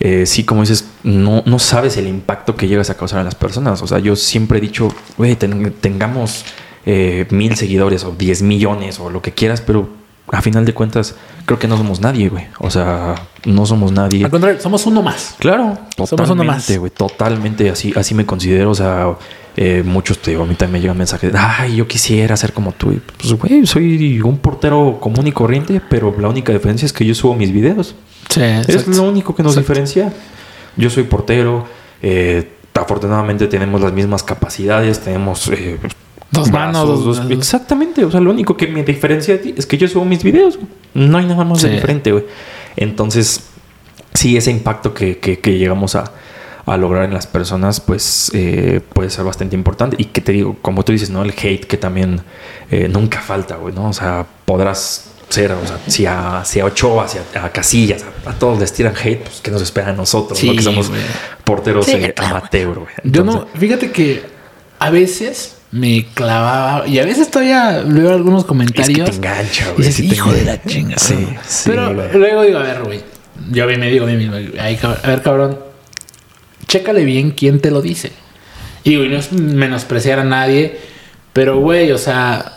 [0.00, 3.34] eh, sí, como dices, no, no sabes el impacto que llegas a causar a las
[3.34, 3.82] personas.
[3.82, 6.44] O sea, yo siempre he dicho, güey, tengamos
[6.84, 9.88] eh, mil seguidores o diez millones o lo que quieras, pero
[10.30, 11.14] a final de cuentas
[11.46, 12.46] creo que no somos nadie, güey.
[12.58, 14.24] O sea, no somos nadie.
[14.24, 15.36] Al contrario, somos uno más.
[15.38, 16.76] Claro, somos uno más.
[16.76, 18.70] Güey, totalmente así, así me considero.
[18.70, 19.16] O sea,
[19.60, 22.52] eh, muchos te digo, a mí también me llegan mensajes de, ay, yo quisiera ser
[22.52, 22.94] como tú.
[23.16, 27.12] pues, güey, soy un portero común y corriente, pero la única diferencia es que yo
[27.12, 27.96] subo mis videos.
[28.28, 30.12] Sí, es lo único que nos diferencia.
[30.76, 31.66] Yo soy portero.
[32.02, 35.50] Eh, afortunadamente tenemos las mismas capacidades, tenemos
[36.30, 37.04] Dos manos.
[37.04, 38.04] Dos, Exactamente.
[38.04, 40.56] O sea, lo único que me diferencia de ti es que yo subo mis videos.
[40.94, 42.26] No hay nada más diferente, güey.
[42.76, 43.42] Entonces,
[44.14, 46.12] sí, ese impacto que, que, llegamos a,
[46.70, 49.96] a, lograr en las personas, pues eh, puede ser bastante importante.
[49.98, 51.22] Y que te digo, como tú dices, ¿no?
[51.22, 52.20] El hate que también
[52.70, 53.88] eh, nunca falta, güey, ¿no?
[53.88, 58.32] O sea, podrás ser, o sea, si a, si a Ochoa, si a, Casillas, a,
[58.32, 60.38] todos les tiran hate, pues ¿qué nos espera a nosotros?
[60.38, 60.90] Sí, Que somos
[61.44, 62.92] porteros amateur, güey.
[63.04, 64.22] Yo no, fíjate que
[64.78, 68.88] a veces me clavaba y a veces todavía veo algunos comentarios.
[68.88, 69.88] Es que te engancha, güey.
[69.98, 70.98] Y hijo de la chingada.
[70.98, 73.02] Sí, sí, Pero luego digo, a ver, güey.
[73.50, 75.58] Yo me digo a mí mismo, a ver, cabrón,
[76.68, 78.12] chécale bien quién te lo dice.
[78.84, 80.78] Y, güey, no es menospreciar a nadie,
[81.32, 82.52] pero, güey, o sea,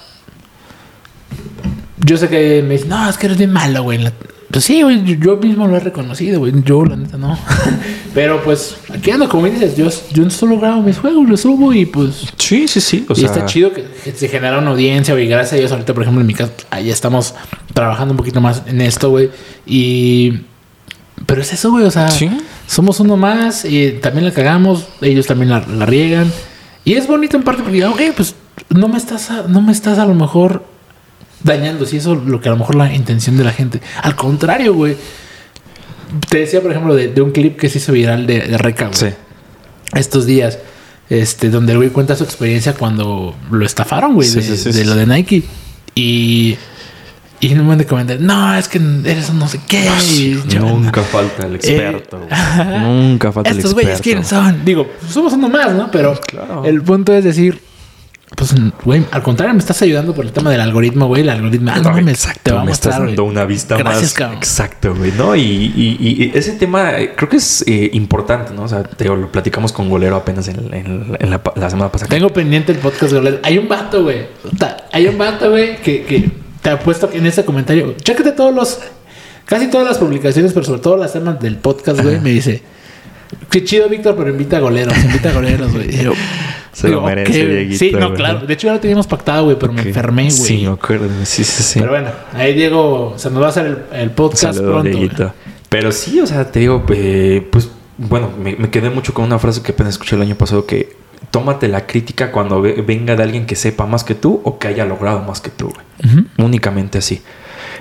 [2.05, 3.99] yo sé que me dicen, no, es que eres bien malo, güey.
[4.51, 6.51] Pues sí, güey, yo mismo lo he reconocido, güey.
[6.63, 7.37] Yo, la neta, no.
[8.13, 11.85] Pero pues, aquí ando, como dices, yo, yo solo grabo mis juegos, los subo y
[11.85, 12.27] pues.
[12.37, 13.05] Sí, sí, sí.
[13.15, 15.27] y está chido que, se genera una audiencia, güey.
[15.27, 17.33] Gracias a Dios, ahorita, por ejemplo, en mi casa, ahí estamos
[17.73, 19.29] trabajando un poquito más en esto, güey.
[19.65, 20.41] Y.
[21.25, 22.09] Pero es eso, güey, o sea,
[22.71, 26.31] somos uno más y también la cagamos, ellos también la, la riegan.
[26.85, 28.33] Y es bonito en parte porque, ok, pues
[28.69, 30.63] no me estás, no me estás a lo mejor
[31.43, 33.81] dañando, si eso es lo que a lo mejor la intención de la gente.
[34.01, 34.95] Al contrario, güey.
[36.29, 38.97] Te decía, por ejemplo, de, un clip que se hizo viral de, de Reca, güey.
[38.97, 39.07] Sí.
[39.93, 40.57] Estos días.
[41.09, 45.43] Este, donde el güey cuenta su experiencia cuando lo estafaron, güey, de, lo de Nike.
[45.93, 46.55] Y.
[47.41, 49.89] Y no me de comentar, no, es que eres no sé qué.
[50.59, 52.19] nunca falta el experto.
[52.79, 53.67] nunca falta el experto.
[53.67, 54.63] Estos güeyes, ¿quiénes son?
[54.63, 55.89] Digo, somos uno más, ¿no?
[55.89, 56.19] Pero
[56.63, 57.59] el punto es decir,
[58.35, 58.53] pues,
[58.85, 61.23] güey, al contrario, me estás ayudando por el tema del algoritmo, güey.
[61.23, 64.03] El algoritmo, ah, no, exacto, te va a me estás dando una vista más.
[64.03, 65.35] Exacto, güey, ¿no?
[65.35, 68.63] Y, y, ese tema eh, creo que es eh, importante, ¿no?
[68.63, 72.07] O sea, te, lo platicamos con Golero apenas en, la, semana pasada.
[72.07, 73.39] Tengo pendiente el podcast Golero.
[73.41, 74.27] Hay un vato, güey.
[74.91, 77.95] Hay un vato, güey, que, que te ha puesto en ese comentario.
[78.01, 78.79] Chécate todos los,
[79.45, 82.19] casi todas las publicaciones, pero sobre todo las temas del podcast, güey.
[82.19, 82.61] Me dice,
[83.49, 85.89] qué chido, Víctor, pero invita a goleros, invita a goleros, güey.
[86.71, 87.77] Se lo merece, Dieguito.
[87.77, 88.45] Sí, no, claro.
[88.47, 90.31] De hecho, ya lo teníamos pactado, güey, pero me enfermé, güey.
[90.31, 91.09] Sí, me acuerdo.
[91.25, 91.79] Sí, sí, sí.
[91.79, 95.33] Pero bueno, ahí Diego, se nos va a hacer el, podcast pronto.
[95.67, 99.61] Pero sí, o sea, te digo, eh, pues, bueno, me, quedé mucho con una frase
[99.61, 100.95] que apenas escuché el año pasado que
[101.31, 104.85] tómate la crítica cuando venga de alguien que sepa más que tú o que haya
[104.85, 106.25] logrado más que tú, güey.
[106.37, 107.21] Únicamente así.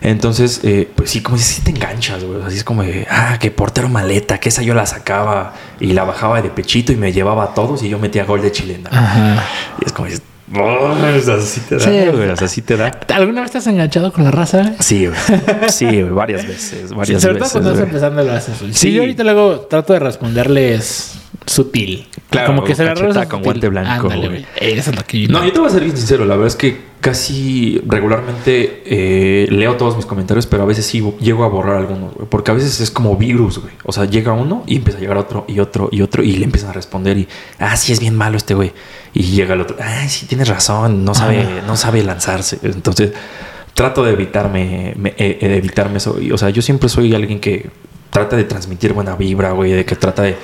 [0.03, 2.42] Entonces, eh, pues sí, como si sí te enganchas, güey.
[2.42, 6.05] Así es como de, ah, qué portero maleta, que esa yo la sacaba y la
[6.05, 8.88] bajaba de pechito y me llevaba a todos y yo metía gol de chilena.
[8.90, 9.44] Ajá.
[9.80, 10.09] Y es como,
[10.53, 10.92] Oh,
[11.38, 12.30] así te da, güey.
[12.30, 12.88] Así te da.
[13.14, 14.72] ¿Alguna vez te has enganchado con la raza?
[14.80, 15.18] Sí, güey.
[15.68, 16.09] Sí, güey.
[16.09, 16.92] Varias veces.
[16.92, 17.53] Varias sí, sobre veces.
[17.53, 18.57] cuando estás empezando lo haces.
[18.72, 18.92] Sí.
[18.92, 22.07] yo ahorita luego trato de responderles sutil.
[22.28, 24.09] Claro, como que se agarra con guante blanco.
[24.57, 26.24] Eso es lo que No, yo te voy a ser bien sincero.
[26.24, 31.03] La verdad es que casi regularmente eh, leo todos mis comentarios, pero a veces sí
[31.20, 32.28] llego a borrar algunos, güey.
[32.28, 33.72] Porque a veces es como virus, güey.
[33.84, 36.45] O sea, llega uno y empieza a llegar otro y otro y otro y le
[36.45, 37.28] empiezan a responder y,
[37.59, 38.72] ah, sí es bien malo este güey.
[39.12, 42.61] Y llega el otro, ah, sí tienes razón, no sabe, no sabe lanzarse.
[42.62, 43.12] Entonces,
[43.74, 46.16] trato de evitarme, eh, de evitarme eso.
[46.32, 47.70] o sea, yo siempre soy alguien que
[48.11, 50.36] trata de transmitir buena vibra, güey, de que trata de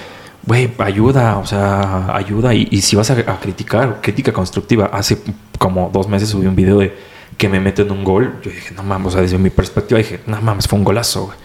[0.46, 2.54] güey, ayuda, o sea, ayuda.
[2.54, 4.86] Y, si vas a, criticar, crítica constructiva.
[4.86, 5.18] Hace
[5.58, 6.94] como dos meses subí un video de
[7.36, 8.40] que me meten un gol.
[8.42, 11.26] Yo dije, no mames, o sea, desde mi perspectiva dije, no mames, fue un golazo,
[11.26, 11.38] güey.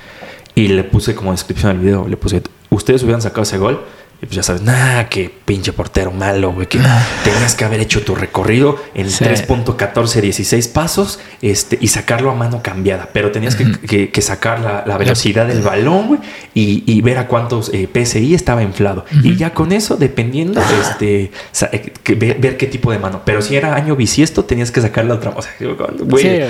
[0.53, 3.81] Y le puse como descripción al video, le puse, ustedes hubieran sacado ese gol
[4.21, 6.79] y pues ya sabes, nah, qué pinche portero malo, güey, que
[7.23, 12.61] tenías que haber hecho tu recorrido en 3.14, 16 pasos este, y sacarlo a mano
[12.61, 13.09] cambiada.
[13.11, 16.19] Pero tenías que, sacar la, velocidad del balón, güey,
[16.53, 19.05] y, ver a cuántos eh, PSI estaba inflado.
[19.23, 21.31] Y ya con eso, dependiendo, este,
[21.71, 23.23] eh, ver, qué tipo de mano.
[23.25, 25.33] Pero si era año bisiesto, tenías que sacar la otra.
[25.35, 25.51] O sea,
[26.03, 26.43] güey,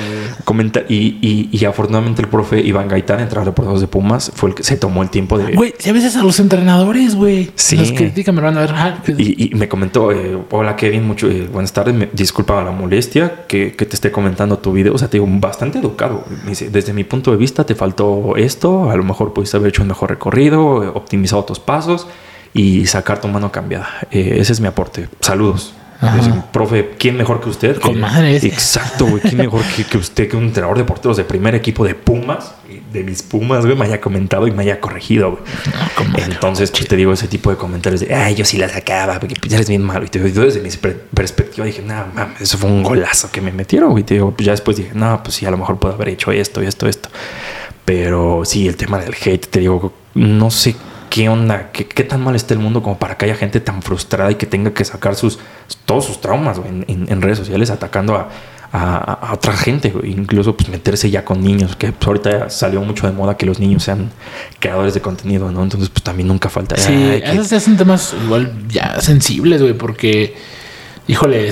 [0.44, 0.86] comentar.
[0.90, 4.76] Y, y, afortunadamente el profe Iván Gaitán, entrenador de de Pumas, fue el que se
[4.76, 5.54] tomó el tiempo de.
[5.54, 7.50] Güey, si a veces a los entrenadores, güey.
[7.62, 7.78] Sí.
[7.78, 8.72] Los critican, me van a ver.
[8.74, 13.46] Ah, y, me comentó, eh, hola Kevin, mucho, eh, buenas tardes, me, disculpa la molestia
[13.48, 14.96] que, que, te esté comentando tu video.
[14.96, 16.26] O sea, te digo, bastante educado.
[16.48, 19.84] dice, desde mi punto de vista te faltó esto, a lo mejor pudiste haber hecho
[19.84, 22.08] un mejor recorrido, eh, optimizado tus pasos
[22.54, 23.90] y sacar tu mano cambiada.
[24.10, 25.08] ese es mi aporte.
[25.20, 25.76] Saludos.
[26.52, 27.80] profe, ¿quién mejor que usted?
[27.80, 28.38] Con madre.
[28.38, 29.22] Exacto, güey.
[29.22, 32.56] ¿Quién mejor que, que, usted, que un entrenador de porteros de primer equipo de Pumas?
[32.92, 35.44] De mis Pumas, güey, me haya comentado y me haya corregido, güey.
[36.26, 39.36] Entonces, pues, te digo ese tipo de comentarios de, ay, yo sí la sacaba, porque
[39.40, 40.06] pues, eres bien malo.
[40.06, 40.70] Y te digo, desde mi
[41.14, 44.04] perspectiva dije, no, mames, eso fue un golazo que me metieron, güey.
[44.04, 46.10] Y te digo, pues ya después dije, no, pues sí, a lo mejor puedo haber
[46.10, 47.10] hecho esto, esto, esto.
[47.86, 50.76] Pero sí, el tema del hate, te digo, no sé
[51.12, 51.72] ¿qué onda?
[51.74, 54.36] ¿Qué, ¿Qué, tan mal está el mundo como para que haya gente tan frustrada y
[54.36, 55.40] que tenga que sacar sus,
[55.86, 58.30] todos sus traumas en, en, redes sociales atacando a,
[58.74, 63.14] a, otra gente, incluso pues meterse ya con niños, que pues, ahorita salió mucho de
[63.14, 64.12] moda que los niños sean
[64.60, 65.64] creadores de contenido, ¿no?
[65.64, 66.78] Entonces pues también nunca falta.
[66.78, 70.36] Sí, esos son temas igual ya sensibles, güey, porque,
[71.08, 71.50] híjole,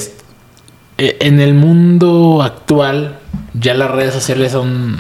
[0.98, 3.20] e, en el mundo actual
[3.54, 4.98] ya las redes sociales son,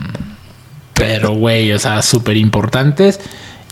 [0.93, 3.21] pero, güey, o sea, súper importantes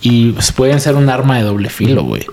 [0.01, 2.25] y pues, pueden ser un arma de doble filo, güey.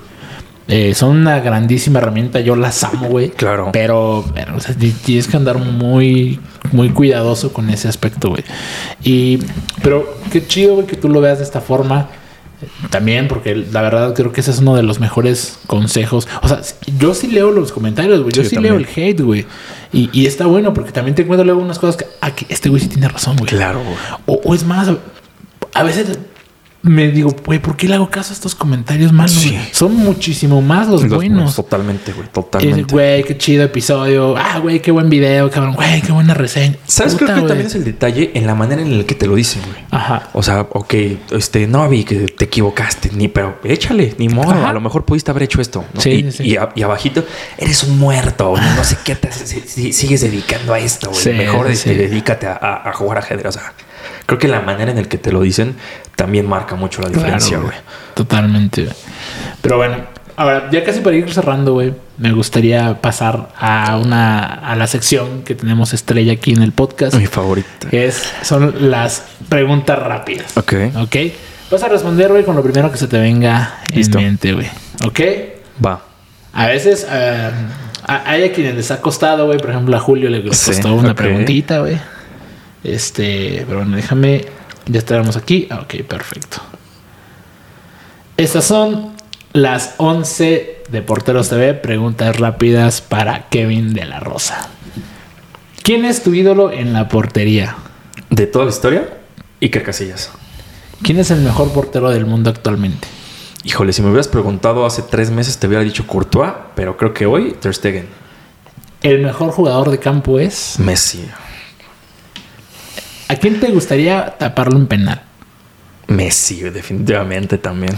[0.66, 3.30] Eh, son una grandísima herramienta, yo las amo, güey.
[3.30, 3.70] Claro.
[3.72, 6.40] Pero, pero o sea, tienes que andar muy,
[6.72, 8.44] muy cuidadoso con ese aspecto, güey.
[9.02, 9.40] Y,
[9.82, 12.08] pero qué chido, güey, que tú lo veas de esta forma.
[12.88, 16.26] También, porque la verdad creo que ese es uno de los mejores consejos.
[16.40, 16.62] O sea,
[16.98, 18.32] yo sí leo los comentarios, güey.
[18.32, 19.44] Yo sí, leo el hate, güey.
[19.92, 22.70] Y, y, está bueno porque también te encuentro luego unas cosas que, ah, que este
[22.70, 23.50] güey sí tiene razón, güey.
[23.50, 23.82] Claro,
[24.24, 24.88] O, o es más,
[25.74, 26.18] a veces
[26.84, 29.42] me digo, güey, ¿por qué le hago caso a estos comentarios malos?
[29.72, 31.56] Son muchísimo más los, buenos.
[31.56, 32.92] Totalmente, güey, totalmente.
[32.92, 34.36] Güey, qué chido episodio.
[34.36, 35.74] Ah, güey, qué buen video, cabrón.
[35.74, 36.76] Güey, qué buena reseña.
[36.86, 37.14] ¿Sabes?
[37.14, 39.62] Creo que también es el detalle en la manera en la que te lo dicen,
[39.62, 39.82] güey.
[39.90, 40.28] Ajá.
[40.34, 40.94] O sea, ok,
[41.30, 44.52] este, no vi que te equivocaste, ni, pero échale, ni modo.
[44.66, 45.86] A lo mejor pudiste haber hecho esto.
[45.96, 46.56] Sí, y, sí.
[46.74, 47.24] Y, abajito,
[47.56, 48.54] eres un muerto.
[48.76, 51.34] No sé qué te sigues dedicando a esto, güey.
[51.34, 53.46] Mejor este, dedícate a, a, jugar ajedrez.
[53.46, 53.72] O sea,
[54.26, 55.76] creo que la manera en la que te lo dicen
[56.16, 57.76] también marca mucho la diferencia, güey.
[58.14, 58.88] Totalmente.
[59.60, 59.96] Pero bueno,
[60.36, 65.42] ahora, ya casi para ir cerrando, güey, me gustaría pasar a una a la sección
[65.42, 67.14] que tenemos estrella aquí en el podcast.
[67.16, 67.88] Mi favorita.
[67.90, 70.56] Que es, son las preguntas rápidas.
[70.56, 70.74] Ok.
[70.96, 71.16] Ok.
[71.70, 74.68] Vas a responder, güey, con lo primero que se te venga en mente, güey.
[75.04, 75.20] ¿Ok?
[75.84, 76.00] Va.
[76.52, 77.50] A veces uh,
[78.06, 79.58] hay a quienes les ha costado, güey.
[79.58, 81.98] Por ejemplo, a Julio le costó una preguntita, güey.
[82.84, 84.44] Este, pero bueno, déjame
[84.86, 85.66] ya estaremos aquí.
[85.70, 86.58] Ah, ok, perfecto.
[88.36, 89.12] Estas son
[89.52, 91.74] las 11 de Porteros TV.
[91.74, 94.68] Preguntas rápidas para Kevin de la Rosa.
[95.82, 97.76] ¿Quién es tu ídolo en la portería?
[98.30, 99.08] ¿De toda la historia?
[99.60, 100.30] Iker Casillas.
[101.02, 103.06] ¿Quién es el mejor portero del mundo actualmente?
[103.64, 107.26] Híjole, si me hubieras preguntado hace tres meses te hubiera dicho Courtois, pero creo que
[107.26, 108.08] hoy Ter Stegen.
[109.02, 110.78] ¿El mejor jugador de campo es?
[110.78, 111.26] Messi.
[113.28, 115.22] ¿A quién te gustaría taparlo en penal?
[116.08, 117.94] Messi, definitivamente también.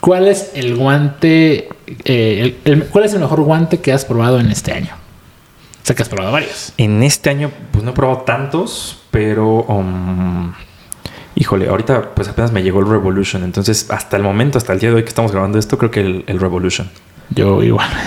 [0.00, 1.68] ¿Cuál es el guante?
[2.04, 4.94] Eh, ¿Cuál es el mejor guante que has probado en este año?
[5.82, 6.72] O sea, que has probado varios.
[6.76, 9.62] En este año, pues no he probado tantos, pero.
[9.62, 10.52] Um,
[11.36, 13.44] híjole, ahorita pues apenas me llegó el Revolution.
[13.44, 16.00] Entonces, hasta el momento, hasta el día de hoy que estamos grabando esto, creo que
[16.00, 16.90] el, Revolution.
[17.30, 17.88] Yo igual.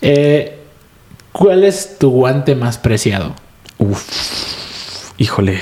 [0.00, 0.60] Eh,
[1.32, 3.34] ¿Cuál es tu guante más preciado?
[3.78, 5.60] Uf, híjole.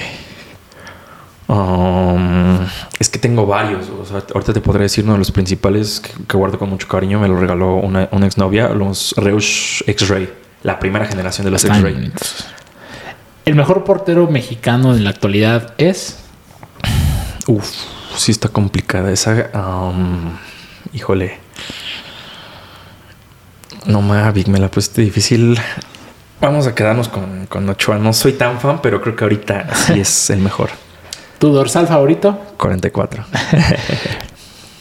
[1.48, 2.66] Um,
[2.98, 3.86] es que tengo varios.
[4.34, 7.20] ahorita te podré decir uno de los principales que, guardo con mucho cariño.
[7.20, 10.28] Me lo regaló una, una exnovia, los Reusch X-Ray,
[10.62, 12.12] la primera generación de los X-Ray.
[13.44, 16.18] ¿El mejor portero mexicano en la actualidad es?
[17.46, 17.70] Uf,
[18.16, 19.50] sí está complicada esa.
[19.54, 20.36] Um,
[20.92, 21.38] híjole.
[23.86, 25.60] No mames, me la puse difícil.
[26.40, 27.98] Vamos a quedarnos con, con Ochoa.
[27.98, 30.70] No soy tan fan, pero creo que ahorita sí es el mejor.
[31.38, 32.38] ¿Tu dorsal favorito?
[32.56, 33.24] 44.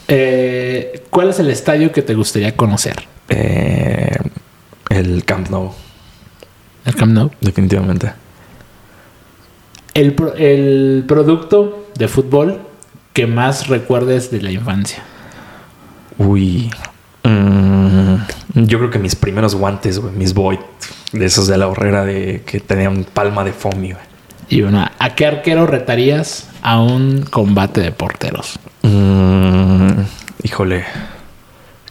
[0.07, 3.07] Eh, ¿Cuál es el estadio que te gustaría conocer?
[3.27, 4.15] Eh,
[4.89, 5.71] el Camp Nou.
[6.85, 7.31] ¿El Camp Nou?
[7.41, 8.13] Definitivamente.
[9.95, 12.61] El, el producto de fútbol
[13.13, 15.01] que más recuerdes de la infancia.
[16.19, 16.69] Uy.
[17.23, 18.15] Mm,
[18.53, 20.59] yo creo que mis primeros guantes, mis Void,
[21.13, 24.14] de esos de la horrera de que tenían palma de foam, güey.
[24.49, 28.59] Y bueno, ¿a qué arquero retarías a un combate de porteros?
[28.83, 30.01] Mm,
[30.43, 30.85] híjole,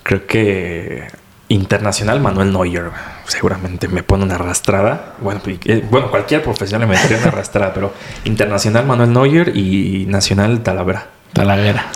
[0.03, 1.09] creo que
[1.49, 2.91] internacional Manuel Neuer
[3.27, 5.15] seguramente me pone una arrastrada.
[5.21, 7.93] Bueno, eh, bueno cualquier profesional me metería una arrastrada, pero
[8.25, 11.09] internacional Manuel Neuer y nacional Talavera.
[11.33, 11.87] Talavera.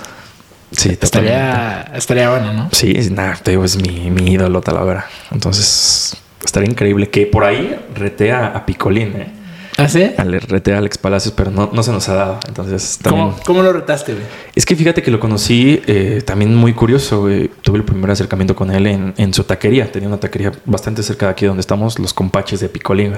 [0.71, 2.69] Sí, estaría, estaría bueno, ¿no?
[2.73, 5.07] Sí, nada, te digo, es mi, mi ídolo Talavera.
[5.31, 9.38] Entonces, estaría increíble que por ahí retea a Picolín, ¿eh?
[9.79, 10.11] ¿Ah, sí?
[10.19, 12.41] Al reté a Alex Palacios, pero no, no se nos ha dado.
[12.49, 13.33] Entonces, también...
[13.47, 14.25] ¿Cómo, lo retaste, güey?
[14.57, 17.49] Es que fíjate que lo conocí eh, también muy curioso, güey.
[17.63, 19.91] Tuve el primer acercamiento con él en, en, su taquería.
[19.93, 23.15] Tenía una taquería bastante cerca de aquí donde estamos, los compaches de Picolín,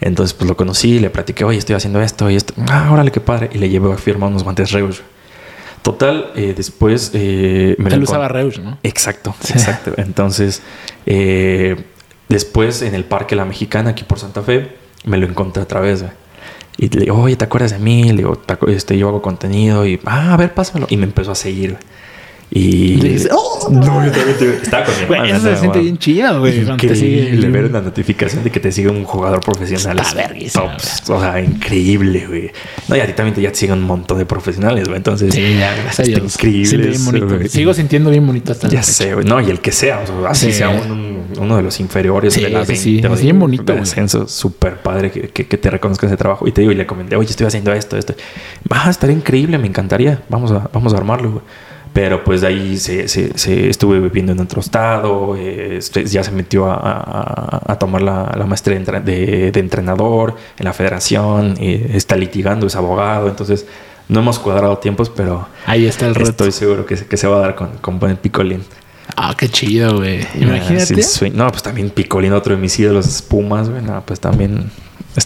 [0.00, 2.54] Entonces, pues lo conocí, le platiqué, oye, estoy haciendo esto y esto.
[2.70, 3.50] Ah, órale, qué padre.
[3.52, 5.02] Y le llevé a firmar unos guantes Reus.
[5.82, 8.78] Total, eh, después eh, me usaba Reus, ¿no?
[8.82, 9.92] Exacto, exacto.
[9.98, 10.62] Entonces,
[11.04, 11.76] eh,
[12.30, 16.04] después en el Parque La Mexicana, aquí por Santa Fe, me lo encontré otra vez,
[16.76, 18.04] Y le digo, oye, ¿te acuerdas de mí?
[18.04, 20.86] Le digo, este, yo hago contenido y, ah, a ver, pásamelo.
[20.90, 21.78] Y me empezó a seguir,
[22.54, 22.96] Y.
[22.96, 23.68] dices, ¡Oh!
[23.70, 25.36] No, yo también estaba con mi hermana.
[25.38, 26.52] Eso se siente bien chido, güey.
[26.64, 29.98] te Increíble ver una notificación de que te sigue un jugador profesional.
[29.98, 30.76] Está Es verguísima.
[31.08, 32.50] O sea, increíble, güey.
[32.88, 34.98] No, y a ti también te- ya te siguen un montón de profesionales, güey.
[34.98, 37.48] Entonces, Sí, ya, gracias a está increíble.
[37.48, 39.24] Sigo sintiendo bien bonito hasta Ya sé, güey.
[39.26, 40.52] No, y el que sea, o sea, así Sí.
[40.58, 43.00] sea un- un- uno de los inferiores Sí, de la sí, 20 sí.
[43.02, 46.46] Es de- bien bonito, descenso, súper padre que, que- que te reconozcan ese trabajo.
[46.46, 48.14] Y te digo, y le comenté, oye, estoy haciendo esto, esto.
[48.70, 50.22] Va, estaría increíble, me encantaría.
[50.28, 51.42] Vamos a, vamos a armarlo, güey.
[51.92, 56.24] Pero pues de ahí se, se- se estuve viviendo en otro estado, eh, este, ya
[56.24, 60.72] se metió a, a- a tomar la, la maestría de, de- de entrenador en la
[60.72, 63.66] federación, eh, está litigando, es abogado, entonces
[64.08, 66.30] no hemos cuadrado tiempos, pero Ahí está el reto.
[66.30, 68.62] estoy seguro que, se- que se va a dar con, con buen picolín.
[69.14, 70.20] Ah, qué chido, güey.
[70.40, 70.94] Imagínate.
[70.94, 71.36] Ah, sí, sueño.
[71.36, 73.82] No, pues también Picolín, otro de mis ídolos, Pumas, güey.
[73.82, 74.70] No, pues también.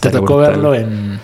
[0.01, 0.51] Te tocó brutal.
[0.53, 1.19] verlo en.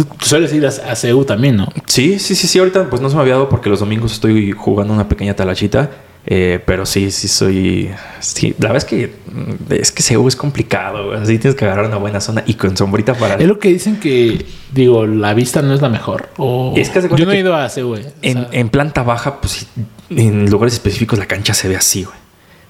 [0.00, 1.68] Tú tú sueles ir a, a CEU también, ¿no?
[1.86, 2.58] Sí, sí, sí, sí.
[2.58, 5.90] Ahorita pues no se me había dado porque los domingos estoy jugando una pequeña talachita.
[6.26, 7.90] eh, pero sí, sí soy.
[8.20, 11.18] Sí, la verdad es que mm, es que CEU es complicado, güey.
[11.20, 13.34] Así tienes que agarrar una buena zona y con sombrita para.
[13.36, 16.28] Es lo que dicen que, digo, la vista no es la mejor.
[16.36, 16.74] O...
[16.76, 17.94] Es que Yo no he ido a CEU.
[17.94, 19.66] O En, sea, en planta baja, pues
[20.10, 22.16] en lugares específicos la cancha se ve así, güey.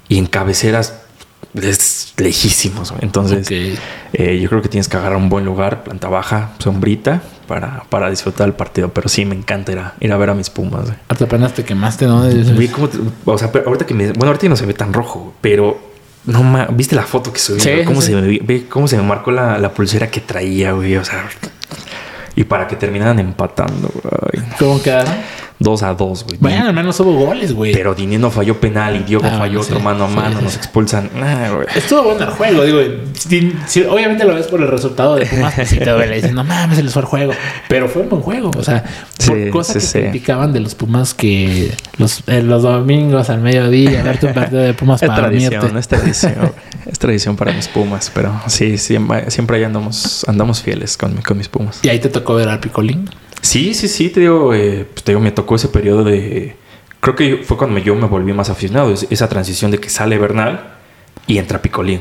[0.09, 1.03] Y en cabeceras
[1.55, 2.92] es lejísimos.
[3.01, 7.84] Entonces, eh, yo creo que tienes que agarrar un buen lugar, planta baja, sombrita, para,
[7.88, 8.90] para disfrutar el partido.
[8.92, 10.88] Pero sí, me encanta ir a, ir a ver a mis pumas.
[11.09, 12.22] Hasta apenas te quemaste, ¿no?
[12.22, 12.70] Vi
[13.24, 14.07] o sea, ahorita que me.
[14.12, 15.88] Bueno, ahorita no se ve tan rojo, pero.
[16.26, 17.61] No ma- ¿Viste la foto que subí?
[17.61, 17.70] Sí?
[17.86, 20.96] ¿Cómo, sí, se me, ve cómo se me marcó la, la pulsera que traía, güey?
[20.96, 21.24] O sea.
[22.36, 24.46] Y para que terminaran empatando, güey.
[24.59, 25.14] ¿Cómo quedaron?
[25.63, 26.39] Dos a dos, güey.
[26.41, 27.75] Bueno, al menos hubo goles, güey.
[27.75, 31.11] Pero Dineno falló penal y Diogo Ah, falló otro mano a mano, sí, nos expulsan.
[31.23, 31.67] Ah, güey.
[31.77, 32.81] Estuvo bueno el juego, digo.
[33.67, 36.15] si- obviamente lo ves por el resultado de Pumas, pues te duele.
[36.17, 37.33] Dices, no mames, se les fue el juego.
[37.69, 38.51] Pero fue un buen juego.
[38.57, 38.83] O sea,
[39.27, 39.99] por Sí, cosas que sí.
[40.01, 44.73] criticaban de los Pumas que los, eh, los domingos al mediodía, verte un partido de
[44.73, 45.79] Pumas Es para tradición, dormirte.
[45.79, 46.53] es tradición.
[46.91, 51.37] es tradición para mis Pumas, pero sí, siempre, siempre ahí andamos, andamos fieles con, con
[51.37, 51.81] mis Pumas.
[51.83, 53.11] Y ahí te tocó ver al Picolín.
[53.43, 56.57] Sí, sí, sí, te digo, eh, pues te digo, me tocó ese periodo de...
[57.01, 60.18] Creo que fue cuando yo me volví más aficionado, es- esa transición de que sale
[60.18, 60.74] Bernal
[61.26, 62.01] y entra Picolín.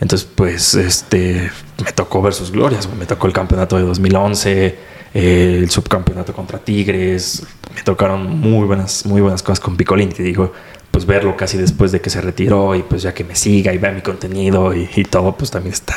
[0.00, 1.50] Entonces, pues, este,
[1.84, 4.78] me tocó ver sus glorias, me tocó el campeonato de 2011,
[5.12, 7.42] eh, el subcampeonato contra Tigres,
[7.74, 10.54] me tocaron muy buenas, muy buenas cosas con Picolín, te digo,
[10.90, 13.78] pues verlo casi después de que se retiró y pues ya que me siga y
[13.78, 15.96] vea mi contenido y, y todo, pues también está...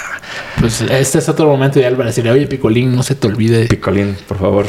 [0.59, 3.65] Pues este es otro momento ideal para decirle, oye, Picolín, no se te olvide.
[3.65, 4.65] Picolín, por favor,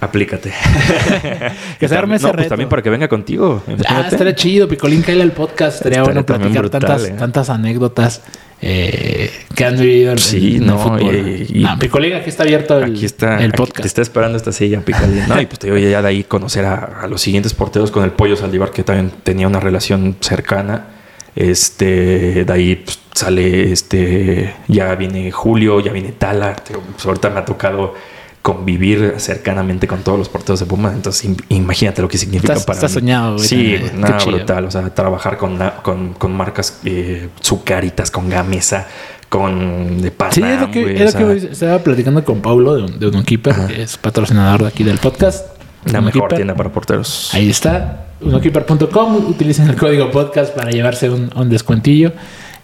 [0.00, 0.52] aplícate.
[1.78, 3.62] Que se arme ese no, pues también para que venga contigo.
[3.88, 5.76] Ah, estaría chido, Picolín, cae al podcast.
[5.78, 7.14] Estaría Estaría bueno platicar brutal, tantas, eh.
[7.18, 8.22] tantas anécdotas
[8.62, 11.14] eh, que han vivido en, Sí, en el no, fútbol.
[11.48, 13.80] y- y- Ah, Picolín, aquí está abierto el, aquí está el aquí podcast.
[13.82, 15.26] te está esperando esta silla Picolín.
[15.28, 18.04] No, y pues te digo ya de ahí conocer a, a los siguientes porteros con
[18.04, 20.88] el Pollo Saldívar, que también tenía una relación cercana.
[21.34, 26.54] Este, de ahí pues, sale este, ya viene Julio, ya viene Tala.
[26.56, 27.94] Te pues, ahorita me ha tocado
[28.42, 30.94] convivir cercanamente con todos los porteros de Pumas.
[30.94, 33.00] Entonces, im- imagínate lo que significa Estás- para estás mí.
[33.00, 34.00] soñado, güey, Sí, también.
[34.00, 34.64] nada brutal.
[34.64, 38.86] O sea, trabajar con, con, con marcas eh, Zucaritas, con Gamesa,
[39.28, 41.78] con de Panam, Sí, es lo que, güey, es o lo sea, que hoy estaba
[41.80, 45.46] platicando con Paulo de, de que es patrocinador de aquí del podcast.
[45.84, 47.30] la mejor tienda para porteros.
[47.34, 49.16] Ahí está, unokeeper.com.
[49.28, 52.12] Utilicen el código podcast para llevarse un, un descuentillo.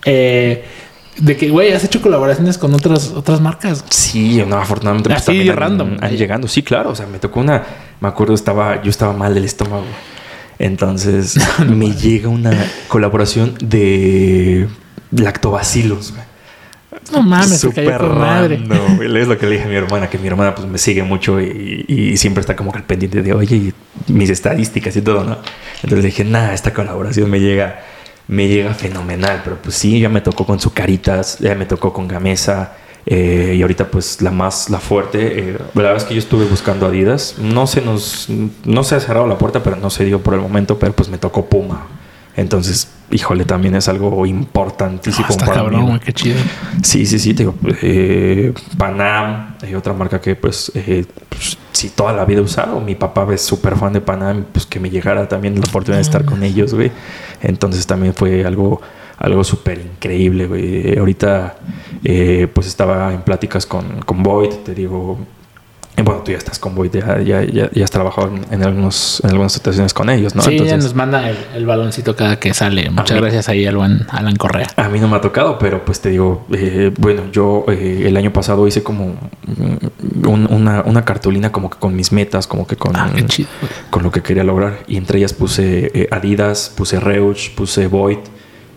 [0.05, 0.65] Eh,
[1.19, 3.85] de que, güey, has hecho colaboraciones con otras, otras marcas.
[3.91, 5.97] Sí, no, afortunadamente pues, Así, random.
[6.01, 6.49] han llegando.
[6.49, 6.91] Sí, claro.
[6.91, 7.63] O sea, me tocó una.
[8.01, 9.85] Me acuerdo, estaba, yo estaba mal del estómago.
[10.59, 11.37] Entonces
[11.67, 12.53] me llega una
[12.89, 14.69] colaboración de
[15.11, 16.13] lactobacilos.
[16.13, 16.25] güey.
[17.13, 18.57] No mames, se cayó Súper con madre.
[18.57, 19.21] random, güey.
[19.21, 21.41] Es lo que le dije a mi hermana, que mi hermana pues me sigue mucho
[21.41, 23.75] y, y siempre está como que al pendiente de, oye, y
[24.13, 25.39] mis estadísticas y todo, ¿no?
[25.77, 27.81] Entonces le dije, nada, esta colaboración me llega,
[28.29, 32.09] me llega fenomenal, pero pues sí, ya me tocó con Zucaritas, ya me tocó con
[32.09, 32.77] Gamesa.
[33.09, 36.45] eh, y ahorita pues la más, la fuerte, eh, la verdad es que yo estuve
[36.47, 38.27] buscando Adidas, no se nos,
[38.65, 41.09] no se ha cerrado la puerta, pero no se dio por el momento, pero pues
[41.09, 41.87] me tocó Puma.
[42.35, 46.37] Entonces, híjole, también es algo importantísimo Ah, para mí, cabrón, qué chido.
[46.83, 51.91] Sí, sí, sí, te digo, eh, Panam, hay otra marca que pues, eh, pues, sí,
[51.91, 52.81] toda la vida he usado.
[52.81, 56.03] Mi papá es súper fan de Panam, pues que me llegara también la oportunidad de
[56.03, 56.91] estar con ellos, güey.
[57.43, 58.81] Entonces también fue algo,
[59.19, 60.99] algo súper increíble, güey.
[60.99, 61.57] Ahorita
[62.05, 65.19] eh, pues estaba en pláticas con, con Void, te digo,
[66.05, 69.21] bueno, tú ya estás con Void, ya, ya, ya, ya has trabajado en, en algunos,
[69.25, 70.43] en algunas situaciones con ellos, ¿no?
[70.43, 72.91] sí, Entonces, nos manda el, el baloncito cada que sale.
[72.91, 74.69] Muchas gracias ahí al buen Alan Correa.
[74.77, 78.17] A mí no me ha tocado, pero pues te digo, eh, bueno, yo eh, el
[78.17, 79.15] año pasado hice como
[80.27, 83.11] una, una, cartulina como que con mis metas, como que con, ah,
[83.91, 84.81] con lo que quería lograr.
[84.87, 88.19] Y entre ellas puse eh, Adidas, puse Reuch, puse Void,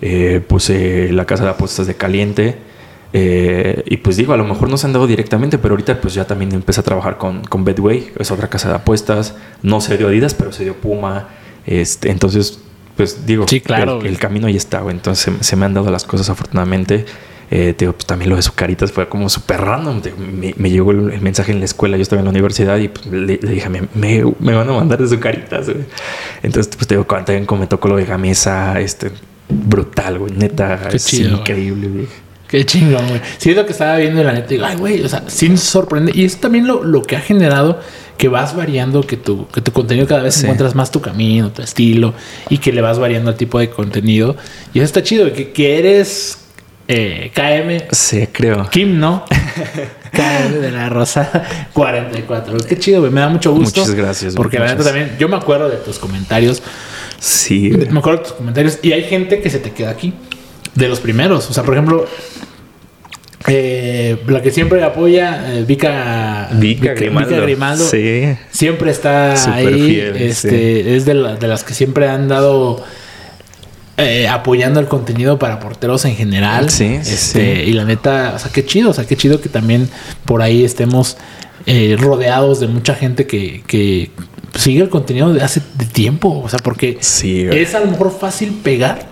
[0.01, 2.68] eh, puse la casa de apuestas de Caliente.
[3.11, 6.13] Eh, y pues digo, a lo mejor no se han dado directamente, pero ahorita pues
[6.13, 9.35] ya también empecé a trabajar con, con Bedway, es otra casa de apuestas.
[9.63, 11.29] No se dio Adidas, pero se dio Puma.
[11.65, 12.59] Este, entonces,
[12.95, 16.29] pues digo, sí, claro, el, camino ahí está, Entonces se, me han dado las cosas
[16.29, 17.05] afortunadamente.
[17.51, 20.01] Eh, pues también lo de su caritas fue como súper random.
[20.57, 23.37] me, llegó el, mensaje en la escuela, yo estaba en la universidad y pues, le,
[23.37, 25.67] dije, me, me, van a mandar de su caritas.
[26.43, 29.11] Entonces, pues te digo, también como me tocó lo de Gamesa, este,
[29.49, 32.28] brutal, güey, neta, es increíble, güey.
[32.49, 33.21] Qué chingón, güey.
[33.37, 35.55] Sí, es lo que estaba viendo y la neta digo, ay, güey, o sea, sí
[35.55, 36.11] sorprende.
[36.15, 37.79] Y es también lo, lo, que ha generado
[38.17, 41.61] que vas variando, que tu, que tu contenido cada vez encuentras más tu camino, tu
[41.61, 42.15] estilo,
[42.49, 44.35] y que le vas variando el tipo de contenido.
[44.73, 46.39] Y eso está chido, que, que eres
[46.87, 47.95] eh, KM.
[47.95, 48.67] Sí, creo.
[48.71, 49.23] Kim, ¿no?
[50.11, 52.57] KM de la Rosa 44.
[52.67, 53.11] Qué chido, güey.
[53.11, 53.81] Me da mucho gusto.
[53.81, 54.33] Muchas gracias.
[54.33, 56.63] Porque la neta también, yo me acuerdo de tus comentarios.
[57.19, 57.69] Sí.
[57.91, 58.79] Me acuerdo de tus comentarios.
[58.81, 60.15] Y hay gente que se te queda aquí.
[60.75, 61.49] De los primeros.
[61.49, 62.05] O sea, por ejemplo,
[63.47, 67.87] eh, la que siempre apoya, eh, Vika, Vika, Grimaldo.
[67.89, 68.35] Sí.
[68.51, 69.99] Siempre está ahí.
[70.15, 72.83] este, Es de, las que siempre han dado
[73.97, 76.69] eh, apoyando el contenido para porteros en general.
[76.69, 78.89] Sí, este, Y la neta, o sea, qué chido.
[78.89, 79.89] O sea, qué chido que también
[80.25, 81.17] por ahí estemos
[81.97, 84.09] rodeados de mucha gente que, que
[84.55, 85.61] sigue el contenido de hace
[85.93, 86.41] tiempo.
[86.43, 89.08] O sea, porque es a lo mejor fácil pegar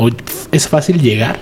[0.00, 0.08] o
[0.50, 1.38] es fácil llegar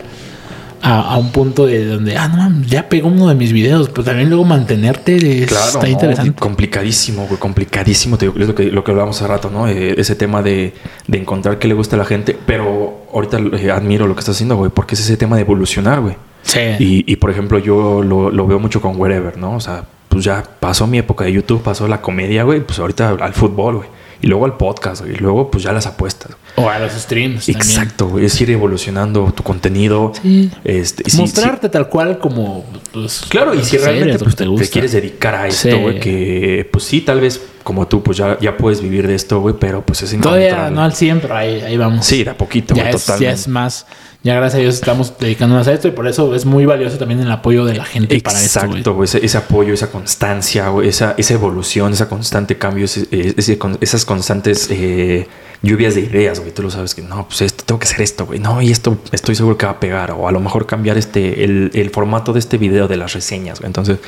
[0.83, 4.29] a, un punto de donde, ah, no, ya pegó uno de mis videos, pero también
[4.29, 6.33] luego mantenerte está interesante.
[6.41, 8.17] Complicadísimo, güey, complicadísimo.
[8.17, 9.69] Te digo, es lo que, lo que hablábamos hace rato, ¿no?
[9.69, 10.75] Eh, ese tema de,
[11.07, 14.37] de, encontrar qué le gusta a la gente, pero ahorita eh, admiro lo que estás
[14.37, 16.17] haciendo, güey, porque es ese tema de evolucionar, güey.
[16.43, 16.61] Sí.
[16.79, 19.57] Y, y, por ejemplo, yo lo, lo veo mucho con Wherever, ¿no?
[19.57, 23.11] O sea, pues ya pasó mi época de YouTube, pasó la comedia, güey, pues ahorita
[23.21, 26.33] al fútbol, güey y luego al podcast, y luego pues ya las apuestas.
[26.57, 27.49] O a los streams.
[27.49, 28.25] Exacto, güey.
[28.25, 30.12] Es ir evolucionando tu contenido.
[30.21, 30.51] Sí.
[30.64, 32.64] Este, Mostrarte tal cual como.
[32.93, 37.01] Pues, claro, y si realmente pues, te, quieres dedicar a esto, güey, que pues sí,
[37.01, 40.19] tal vez como tú, pues ya, ya puedes vivir de esto, güey, pero pues es
[40.19, 42.07] Todavía no al 100, pero ahí, ahí vamos.
[42.07, 43.87] Sí, de a poquito, ya es, Ya es más
[44.23, 47.21] ya gracias a Dios estamos dedicándonos a esto y por eso es muy valioso también
[47.21, 48.61] el apoyo de la gente para esto.
[48.61, 55.29] Exacto, ese, ese, apoyo, esa constancia, esa, esa evolución, esa constante cambio, esas constantes eh,
[55.63, 56.53] lluvias de ideas, güey.
[56.53, 58.39] Tú lo sabes que no, pues esto, tengo que hacer esto, güey.
[58.39, 60.13] No, y esto estoy seguro que va a pegar.
[60.13, 63.61] O a lo mejor cambiar este, el, el formato de este video de las reseñas,
[63.61, 63.69] güey.
[63.69, 63.99] Entonces,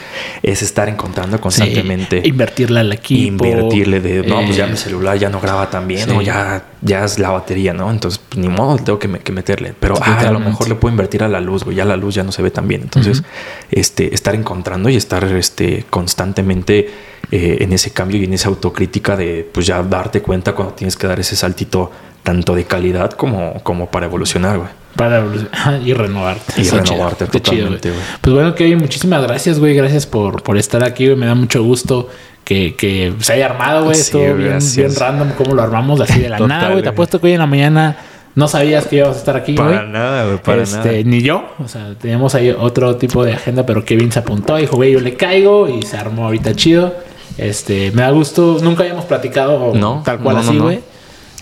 [0.43, 2.23] es estar encontrando constantemente.
[2.25, 3.45] invertirle al equipo.
[3.45, 6.65] Invertirle de, no, pues ya mi eh, celular ya no graba tan bien, o ya,
[6.83, 7.91] ya es la batería, ¿no?
[7.91, 9.75] Entonces, pues, ni modo, tengo que, meterle.
[9.79, 11.77] Pero ah, a lo mejor le puedo invertir a la luz, güey.
[11.77, 12.83] Ya la luz ya no se ve tan bien.
[12.83, 13.23] Entonces,
[13.71, 19.17] este, estar encontrando y estar este, constantemente eh, en ese cambio y en esa autocrítica
[19.17, 21.91] de pues ya darte cuenta cuando tienes que dar ese saltito
[22.23, 24.69] tanto de calidad como, como para evolucionar, güey.
[24.97, 26.61] Para evolucionar y renovarte.
[26.61, 28.03] Y renovarte totalmente, güey.
[28.21, 29.75] Pues bueno, Kevin, muchísimas gracias, güey.
[29.75, 31.17] Gracias por, por estar aquí, güey.
[31.17, 32.09] Me da mucho gusto
[32.45, 33.95] que, que se haya armado, güey.
[33.95, 36.83] Sí, Todo bien, bien, random cómo lo armamos así de la nada, güey.
[36.83, 37.97] Te apuesto que hoy en la mañana
[38.35, 41.03] no sabías que ibas a estar aquí, Para nada, güey, para este, nada.
[41.05, 41.45] Ni yo.
[41.59, 44.93] O sea, teníamos ahí otro tipo de agenda, pero Kevin se apuntó y dijo, güey,
[44.93, 46.95] yo le caigo y se armó ahorita chido.
[47.41, 49.73] Este, me da gusto, nunca habíamos platicado
[50.05, 50.81] tal cual así, güey.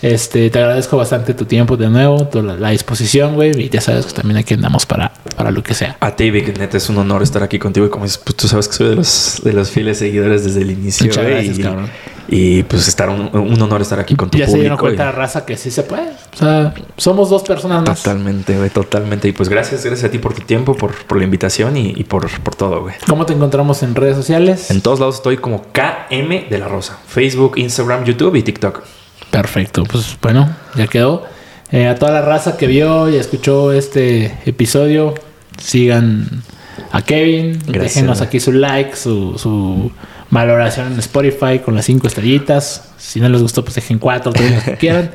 [0.01, 3.65] Este, te agradezco bastante tu tiempo de nuevo, la, disposición, güey.
[3.65, 5.97] Y ya sabes que también aquí andamos para, para lo que sea.
[5.99, 7.85] A ti, Vic, neta, es un honor estar aquí contigo.
[7.85, 10.61] Y como dices, pues tú sabes que soy de los, de los fieles seguidores desde
[10.61, 11.07] el inicio.
[11.07, 11.89] Muchas gracias, cabrón.
[12.31, 14.57] Y pues estar un, honor estar aquí con tu ya público.
[14.57, 16.09] Ya se dieron cuenta la raza que sí se puede.
[16.33, 18.03] O sea, somos dos personas más.
[18.03, 19.27] Totalmente, güey, totalmente.
[19.27, 22.03] Y pues gracias, gracias a ti por tu tiempo, por, por la invitación y, y
[22.03, 22.95] por, por, todo, güey.
[23.07, 24.69] ¿Cómo te encontramos en redes sociales?
[24.69, 26.99] En todos lados estoy como KM de la Rosa.
[27.07, 28.83] Facebook, Instagram, YouTube y TikTok.
[29.31, 29.83] Perfecto.
[29.85, 31.25] Pues bueno, ya quedó.
[31.71, 35.13] Eh, a toda la raza que vio y escuchó este episodio,
[35.57, 36.43] sigan
[36.91, 37.59] a Kevin.
[37.67, 39.91] Déjenos aquí su like, su, su
[40.31, 42.89] valoración en Spotify con las cinco estrellitas.
[42.97, 45.11] Si no les gustó, pues dejen cuatro, tres, las que quieran.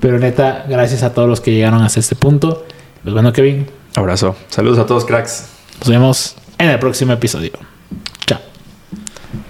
[0.00, 2.66] Pero neta, gracias a todos los que llegaron hasta este punto.
[3.02, 3.66] Pues bueno, Kevin.
[3.94, 4.36] Abrazo.
[4.48, 5.46] Saludos a todos, cracks.
[5.80, 7.52] Nos vemos en el próximo episodio.
[8.26, 8.40] Chao.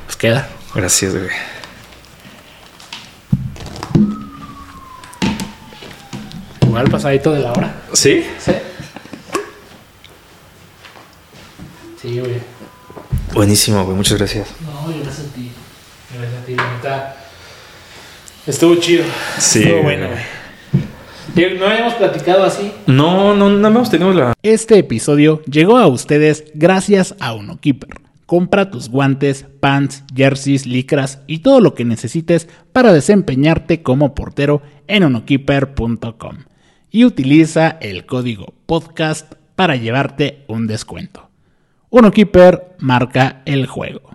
[0.06, 0.48] Pues queda.
[0.74, 1.28] Gracias, güey.
[6.62, 7.74] Igual pasadito de la hora.
[7.92, 8.24] ¿Sí?
[8.38, 8.52] Sí.
[12.00, 12.57] Sí, güey.
[13.38, 13.96] Buenísimo, güey.
[13.96, 14.48] Muchas gracias.
[14.60, 15.48] No, yo gracias a ti.
[16.12, 17.16] Gracias a ti, la neta.
[18.44, 19.04] Estuvo chido.
[19.38, 19.62] Sí.
[19.62, 21.56] Estuvo bueno, güey.
[21.56, 22.72] No habíamos platicado así.
[22.88, 24.34] No, no, no hemos tenido la.
[24.42, 31.38] Este episodio llegó a ustedes gracias a UnoKeeper Compra tus guantes, pants, jerseys, licras y
[31.38, 36.38] todo lo que necesites para desempeñarte como portero en unokeeper.com
[36.90, 41.27] y utiliza el código podcast para llevarte un descuento.
[41.90, 44.07] Unokeeper marca el juego.